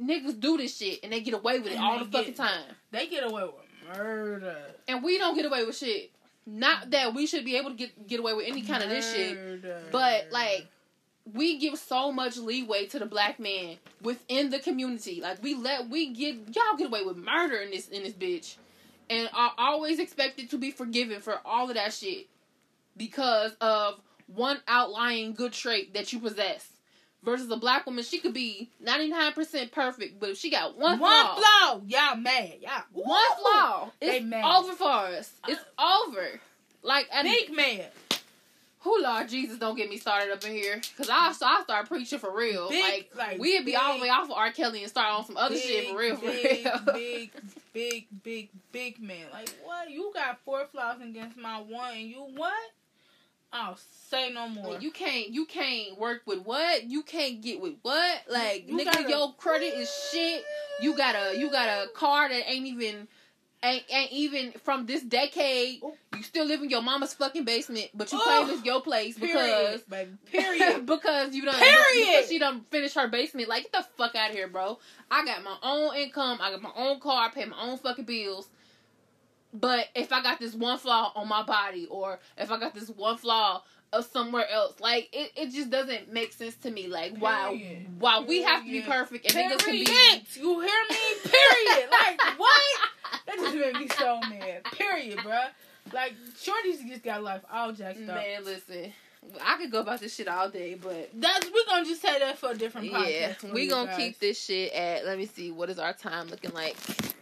niggas 0.00 0.38
do 0.40 0.56
this 0.56 0.76
shit 0.76 1.00
and 1.02 1.12
they 1.12 1.20
get 1.20 1.34
away 1.34 1.58
with 1.58 1.68
it 1.68 1.74
And 1.76 1.84
all 1.84 1.98
the 1.98 2.04
fucking 2.04 2.34
time. 2.34 2.64
They 2.90 3.06
get 3.06 3.24
away 3.24 3.44
with 3.44 3.96
murder. 3.96 4.56
And 4.88 5.02
we 5.02 5.18
don't 5.18 5.34
get 5.34 5.46
away 5.46 5.64
with 5.64 5.76
shit. 5.76 6.10
Not 6.46 6.90
that 6.90 7.14
we 7.14 7.26
should 7.26 7.44
be 7.44 7.56
able 7.56 7.70
to 7.70 7.76
get 7.76 8.06
get 8.06 8.20
away 8.20 8.32
with 8.34 8.46
any 8.46 8.62
kind 8.62 8.82
of 8.82 8.88
this 8.88 9.12
shit. 9.12 9.64
But 9.90 10.28
like 10.30 10.66
we 11.32 11.58
give 11.58 11.78
so 11.78 12.12
much 12.12 12.36
leeway 12.36 12.86
to 12.86 12.98
the 12.98 13.06
black 13.06 13.38
man 13.40 13.76
within 14.02 14.50
the 14.50 14.58
community. 14.58 15.20
Like 15.20 15.42
we 15.42 15.54
let 15.54 15.88
we 15.88 16.12
get 16.12 16.36
y'all 16.54 16.76
get 16.76 16.88
away 16.88 17.02
with 17.04 17.16
murder 17.16 17.56
in 17.56 17.70
this 17.70 17.88
in 17.88 18.02
this 18.02 18.12
bitch, 18.12 18.56
and 19.10 19.28
are 19.32 19.52
always 19.58 19.98
expected 19.98 20.50
to 20.50 20.58
be 20.58 20.70
forgiven 20.70 21.20
for 21.20 21.40
all 21.44 21.68
of 21.68 21.74
that 21.74 21.92
shit 21.92 22.26
because 22.96 23.52
of 23.60 24.00
one 24.26 24.60
outlying 24.68 25.34
good 25.34 25.52
trait 25.52 25.94
that 25.94 26.12
you 26.12 26.18
possess. 26.20 26.68
Versus 27.22 27.50
a 27.50 27.56
black 27.56 27.84
woman, 27.86 28.04
she 28.04 28.18
could 28.20 28.34
be 28.34 28.70
ninety 28.78 29.08
nine 29.08 29.32
percent 29.32 29.72
perfect, 29.72 30.20
but 30.20 30.30
if 30.30 30.38
she 30.38 30.48
got 30.48 30.78
one, 30.78 30.98
flaw. 30.98 31.06
One 31.06 31.42
flaw, 31.42 31.80
flaw, 31.80 31.80
y'all 31.84 32.16
mad, 32.16 32.54
y'all 32.60 32.82
one 32.92 33.20
flaw, 33.40 33.90
it's 34.00 34.24
mad. 34.24 34.44
over 34.44 34.74
for 34.74 34.88
us. 34.88 35.32
It's 35.48 35.60
over. 35.76 36.40
Like 36.84 37.08
big 37.24 37.52
mad. 37.52 37.86
Who 38.86 39.02
Lord 39.02 39.28
Jesus, 39.28 39.58
don't 39.58 39.76
get 39.76 39.90
me 39.90 39.96
started 39.98 40.32
up 40.32 40.44
in 40.44 40.52
here, 40.52 40.80
cause 40.96 41.08
I 41.12 41.32
so 41.32 41.44
I 41.46 41.60
start 41.62 41.88
preaching 41.88 42.18
for 42.18 42.34
real. 42.34 42.68
Big, 42.68 42.82
like, 42.82 43.10
like, 43.16 43.38
we'd 43.40 43.64
be 43.66 43.76
all 43.76 43.96
the 43.96 44.02
way 44.02 44.08
off 44.08 44.24
of 44.24 44.32
R. 44.32 44.50
Kelly 44.52 44.80
and 44.82 44.88
start 44.90 45.12
on 45.12 45.24
some 45.26 45.36
other 45.36 45.56
shit 45.56 45.88
for 45.90 45.98
real, 45.98 46.16
for 46.16 46.26
big, 46.26 46.64
real. 46.64 46.80
big, 46.94 47.30
big, 47.72 48.06
big, 48.22 48.48
big 48.72 49.00
man. 49.02 49.26
Like 49.32 49.50
what? 49.64 49.90
You 49.90 50.10
got 50.14 50.38
four 50.44 50.64
flaws 50.66 51.00
against 51.02 51.36
my 51.36 51.58
one, 51.60 51.94
and 51.94 52.08
you 52.08 52.26
what? 52.36 52.52
I'll 53.52 53.78
say 54.08 54.30
no 54.32 54.48
more. 54.48 54.72
Like, 54.74 54.82
you 54.82 54.90
can't 54.90 55.28
you 55.28 55.46
can't 55.46 55.98
work 55.98 56.22
with 56.26 56.40
what 56.40 56.84
you 56.90 57.02
can't 57.02 57.40
get 57.40 57.60
with 57.60 57.74
what 57.82 58.22
like 58.28 58.68
You 58.68 58.76
nigga 58.76 58.84
gotta- 58.86 59.08
your 59.08 59.32
credit 59.34 59.74
is 59.74 59.90
shit 60.12 60.44
you 60.80 60.96
got 60.96 61.14
a 61.14 61.38
you 61.38 61.50
got 61.50 61.68
a 61.68 61.88
car 61.94 62.28
that 62.28 62.50
ain't 62.50 62.66
even 62.66 63.08
ain't, 63.62 63.84
ain't 63.90 64.12
even 64.12 64.52
from 64.64 64.86
this 64.86 65.02
decade 65.02 65.82
Ooh. 65.82 65.92
you 66.16 66.22
still 66.22 66.44
live 66.44 66.62
in 66.62 66.70
your 66.70 66.82
mama's 66.82 67.14
fucking 67.14 67.44
basement 67.44 67.88
but 67.94 68.12
you 68.12 68.18
claim 68.18 68.48
it's 68.50 68.64
your 68.64 68.80
place 68.80 69.18
because 69.18 69.82
period, 69.82 69.82
baby. 69.88 70.10
Period. 70.30 70.86
because 70.86 71.34
you 71.34 71.44
done 71.44 71.54
Period. 71.54 72.06
because 72.06 72.28
she 72.28 72.38
done 72.38 72.60
finished 72.70 72.94
her 72.94 73.08
basement 73.08 73.48
like 73.48 73.64
get 73.64 73.72
the 73.72 73.86
fuck 73.96 74.14
out 74.14 74.30
of 74.30 74.36
here 74.36 74.48
bro 74.48 74.78
I 75.10 75.24
got 75.24 75.42
my 75.42 75.56
own 75.62 75.96
income 75.96 76.38
I 76.40 76.50
got 76.50 76.62
my 76.62 76.72
own 76.76 77.00
car 77.00 77.26
I 77.26 77.30
pay 77.30 77.44
my 77.44 77.60
own 77.60 77.78
fucking 77.78 78.04
bills 78.04 78.48
but 79.60 79.88
if 79.94 80.12
I 80.12 80.22
got 80.22 80.38
this 80.38 80.54
one 80.54 80.78
flaw 80.78 81.12
on 81.14 81.28
my 81.28 81.42
body, 81.42 81.86
or 81.90 82.18
if 82.36 82.50
I 82.50 82.58
got 82.58 82.74
this 82.74 82.88
one 82.90 83.16
flaw 83.16 83.62
of 83.92 84.04
somewhere 84.04 84.48
else, 84.50 84.78
like 84.80 85.08
it, 85.12 85.32
it 85.36 85.52
just 85.52 85.70
doesn't 85.70 86.12
make 86.12 86.32
sense 86.32 86.56
to 86.56 86.70
me. 86.70 86.88
Like 86.88 87.16
why 87.16 87.86
why 87.98 88.20
we 88.20 88.42
have 88.42 88.64
to 88.64 88.70
be 88.70 88.82
perfect 88.82 89.32
and 89.34 89.50
niggas 89.50 89.64
can 89.64 89.72
be 89.72 90.40
You 90.40 90.60
hear 90.60 90.80
me? 90.90 90.96
Period. 91.24 91.90
like 91.90 92.20
what? 92.38 92.62
That 93.36 93.52
just 93.52 93.54
made 93.56 93.74
me 93.80 93.88
so 93.98 94.20
mad. 94.28 94.64
Period, 94.72 95.18
bro. 95.22 95.40
Like 95.92 96.14
shorties 96.36 96.86
just 96.88 97.02
got 97.02 97.22
life 97.22 97.42
all 97.52 97.72
jacked 97.72 98.00
up. 98.08 98.16
man. 98.16 98.44
Listen, 98.44 98.92
I 99.44 99.56
could 99.56 99.70
go 99.70 99.80
about 99.80 100.00
this 100.00 100.14
shit 100.14 100.28
all 100.28 100.48
day, 100.50 100.74
but 100.74 101.10
That's 101.14 101.46
we're 101.46 101.64
gonna 101.68 101.84
just 101.84 102.02
say 102.02 102.18
that 102.18 102.38
for 102.38 102.50
a 102.50 102.54
different 102.56 102.90
podcast. 102.90 103.42
yeah, 103.42 103.52
we 103.52 103.68
gonna 103.68 103.86
guys. 103.88 103.96
keep 103.96 104.18
this 104.18 104.42
shit 104.42 104.72
at. 104.72 105.04
Let 105.04 105.18
me 105.18 105.26
see, 105.26 105.50
what 105.52 105.70
is 105.70 105.78
our 105.78 105.92
time 105.92 106.28
looking 106.28 106.52
like? 106.52 106.76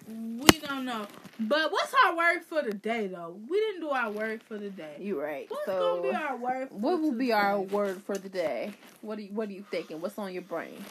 We 0.09 0.59
don't 0.61 0.85
know. 0.85 1.07
But 1.41 1.73
what's 1.73 1.93
our 2.05 2.17
word 2.17 2.45
for 2.45 2.63
the 2.63 2.73
day 2.73 3.07
though? 3.09 3.37
We 3.51 3.59
didn't 3.59 3.81
do 3.81 3.91
our 3.91 4.11
word 4.11 4.43
for 4.43 4.57
the 4.57 4.71
day. 4.71 4.97
You 5.01 5.21
right. 5.21 5.47
What's 5.51 5.67
gonna 5.67 6.03
be 6.03 6.11
our 6.15 6.37
word 6.37 6.69
for 6.71 6.75
what 6.77 7.01
will 7.01 7.13
be 7.13 7.33
our 7.33 7.61
word 7.61 8.03
for 8.03 8.17
the 8.17 8.29
day? 8.29 8.73
What 9.03 9.17
do 9.17 9.25
you 9.25 9.33
What 9.33 9.49
are 9.49 9.53
you 9.53 9.65
thinking? 9.71 10.01
What's 10.01 10.19
on 10.19 10.33
your 10.33 10.43
brain? 10.43 10.83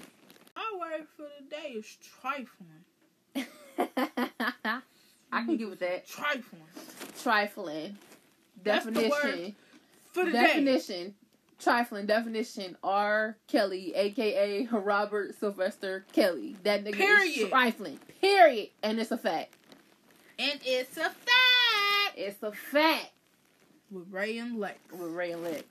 Our 0.56 0.80
word 0.80 1.08
for 1.16 1.26
the 1.40 1.46
day 1.50 1.74
is 1.78 1.98
trifling. 2.22 2.84
I 5.34 5.46
can 5.46 5.58
get 5.58 5.70
with 5.70 5.80
that. 5.80 6.08
Trifling. 6.08 6.62
Trifling. 7.22 7.98
That's 8.64 8.86
Definition. 8.86 9.56
For 10.12 10.26
the 10.26 10.32
day. 10.32 10.42
definition. 10.44 11.16
Trifling 11.60 12.06
definition. 12.06 12.78
R. 12.84 13.38
Kelly, 13.48 13.94
aka 13.96 14.68
Robert 14.72 15.36
Sylvester 15.40 16.06
Kelly. 16.14 16.56
That 16.64 16.84
nigga 16.84 17.00
is 17.26 17.50
trifling. 17.50 18.00
Period. 18.22 18.70
And 18.84 19.00
it's 19.00 19.12
a 19.12 19.18
fact. 19.18 19.54
And 20.40 20.60
it's 20.66 20.98
a 20.98 21.10
fact 21.10 22.18
It's 22.18 22.42
a 22.44 22.52
fact 22.52 23.12
with 23.92 24.06
Ray 24.12 24.38
and 24.40 24.60
Lex. 24.60 24.78
with 24.92 25.12
Ray 25.12 25.32
and 25.32 25.44
Lex. 25.44 25.64